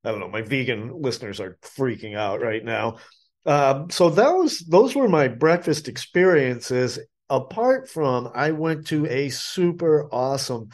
[0.03, 0.29] I don't know.
[0.29, 2.97] My vegan listeners are freaking out right now.
[3.45, 6.99] Um, so those those were my breakfast experiences.
[7.29, 10.69] Apart from, I went to a super awesome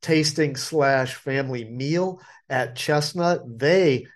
[0.00, 3.42] tasting slash family meal at Chestnut.
[3.58, 4.06] They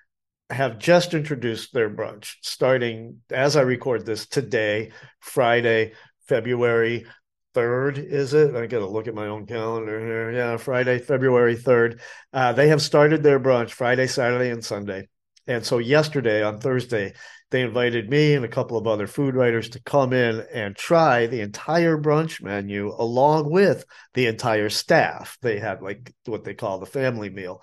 [0.48, 5.92] have just introduced their brunch starting as I record this today, Friday,
[6.28, 7.06] February
[7.54, 8.54] third, is it?
[8.54, 10.32] I got to look at my own calendar here.
[10.32, 12.00] Yeah, Friday, February third.
[12.32, 15.08] Uh, they have started their brunch Friday, Saturday, and Sunday.
[15.46, 17.14] And so yesterday on Thursday,
[17.50, 21.26] they invited me and a couple of other food writers to come in and try
[21.26, 23.84] the entire brunch menu along with
[24.14, 25.36] the entire staff.
[25.42, 27.62] They had like what they call the family meal.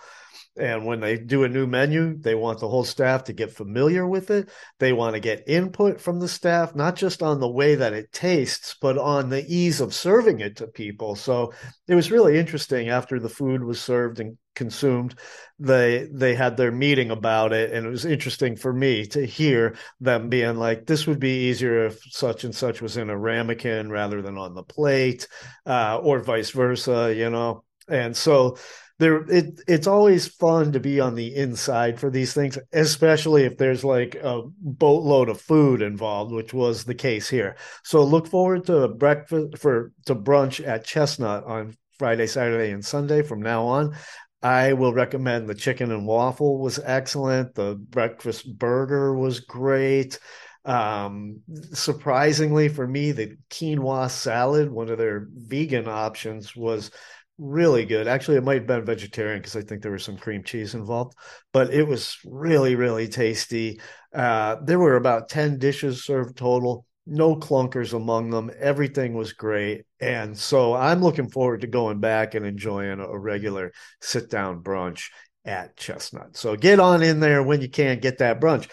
[0.59, 4.05] And when they do a new menu, they want the whole staff to get familiar
[4.07, 4.49] with it.
[4.79, 8.11] They want to get input from the staff, not just on the way that it
[8.11, 11.15] tastes, but on the ease of serving it to people.
[11.15, 11.53] So
[11.87, 15.15] it was really interesting after the food was served and consumed
[15.57, 19.73] they they had their meeting about it and it was interesting for me to hear
[20.01, 23.89] them being like this would be easier if such and such was in a ramekin
[23.89, 25.29] rather than on the plate
[25.65, 28.57] uh, or vice versa you know and so
[28.99, 33.57] there it it's always fun to be on the inside for these things especially if
[33.57, 37.55] there's like a boatload of food involved which was the case here.
[37.83, 43.23] So look forward to breakfast for to brunch at chestnut on friday saturday and sunday
[43.23, 43.95] from now on.
[44.41, 47.55] I will recommend the chicken and waffle was excellent.
[47.55, 50.19] The breakfast burger was great.
[50.65, 51.39] Um
[51.71, 56.91] surprisingly for me the quinoa salad one of their vegan options was
[57.39, 58.07] really good.
[58.07, 61.15] Actually, it might have been vegetarian because I think there was some cream cheese involved,
[61.53, 63.79] but it was really, really tasty.
[64.13, 68.51] Uh, there were about 10 dishes served total, no clunkers among them.
[68.59, 69.85] Everything was great.
[70.01, 73.71] And so I'm looking forward to going back and enjoying a regular
[74.01, 75.05] sit down brunch
[75.45, 76.35] at Chestnut.
[76.35, 78.69] So get on in there when you can get that brunch.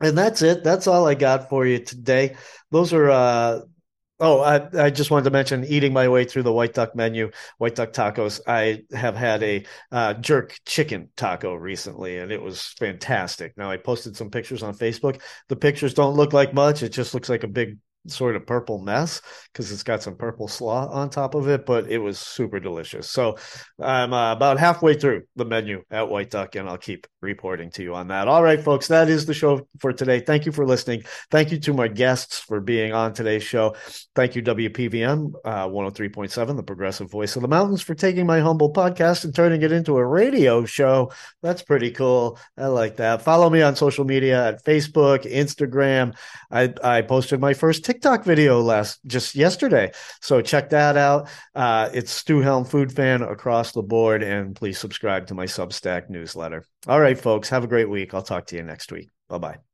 [0.00, 0.64] And that's it.
[0.64, 2.36] That's all I got for you today.
[2.70, 3.60] Those are uh
[4.18, 7.30] Oh, I, I just wanted to mention eating my way through the white duck menu,
[7.58, 8.40] white duck tacos.
[8.46, 13.58] I have had a uh, jerk chicken taco recently, and it was fantastic.
[13.58, 15.20] Now I posted some pictures on Facebook.
[15.48, 17.76] The pictures don't look like much; it just looks like a big
[18.08, 19.20] sort of purple mess
[19.52, 23.08] because it's got some purple slaw on top of it, but it was super delicious.
[23.08, 23.36] So
[23.80, 27.82] I'm uh, about halfway through the menu at White Duck, and I'll keep reporting to
[27.82, 28.28] you on that.
[28.28, 30.20] All right, folks, that is the show for today.
[30.20, 31.02] Thank you for listening.
[31.30, 33.74] Thank you to my guests for being on today's show.
[34.14, 38.72] Thank you, WPVM uh, 103.7, the progressive voice of the mountains, for taking my humble
[38.72, 41.12] podcast and turning it into a radio show.
[41.42, 42.38] That's pretty cool.
[42.56, 43.22] I like that.
[43.22, 46.16] Follow me on social media at Facebook, Instagram.
[46.50, 49.90] I, I posted my first TikTok TikTok video last just yesterday.
[50.20, 51.30] So check that out.
[51.54, 56.10] Uh, it's Stu Helm Food Fan across the board, and please subscribe to my Substack
[56.10, 56.66] newsletter.
[56.86, 58.12] All right, folks, have a great week.
[58.12, 59.08] I'll talk to you next week.
[59.28, 59.65] Bye bye.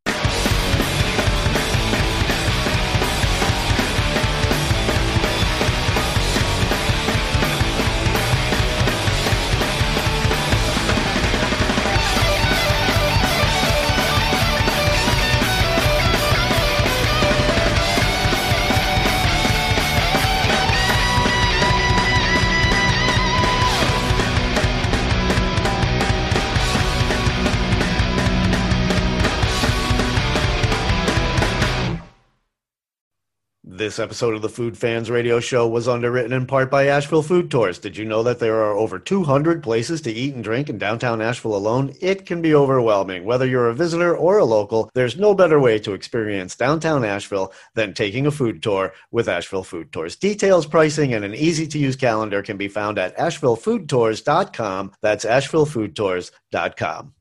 [33.82, 37.50] This episode of the Food Fans Radio Show was underwritten in part by Asheville Food
[37.50, 37.80] Tours.
[37.80, 41.20] Did you know that there are over 200 places to eat and drink in downtown
[41.20, 41.92] Asheville alone?
[42.00, 43.24] It can be overwhelming.
[43.24, 47.52] Whether you're a visitor or a local, there's no better way to experience downtown Asheville
[47.74, 50.14] than taking a food tour with Asheville Food Tours.
[50.14, 54.92] Details, pricing, and an easy to use calendar can be found at ashevillefoodtours.com.
[55.02, 57.14] That's ashevillefoodtours.com.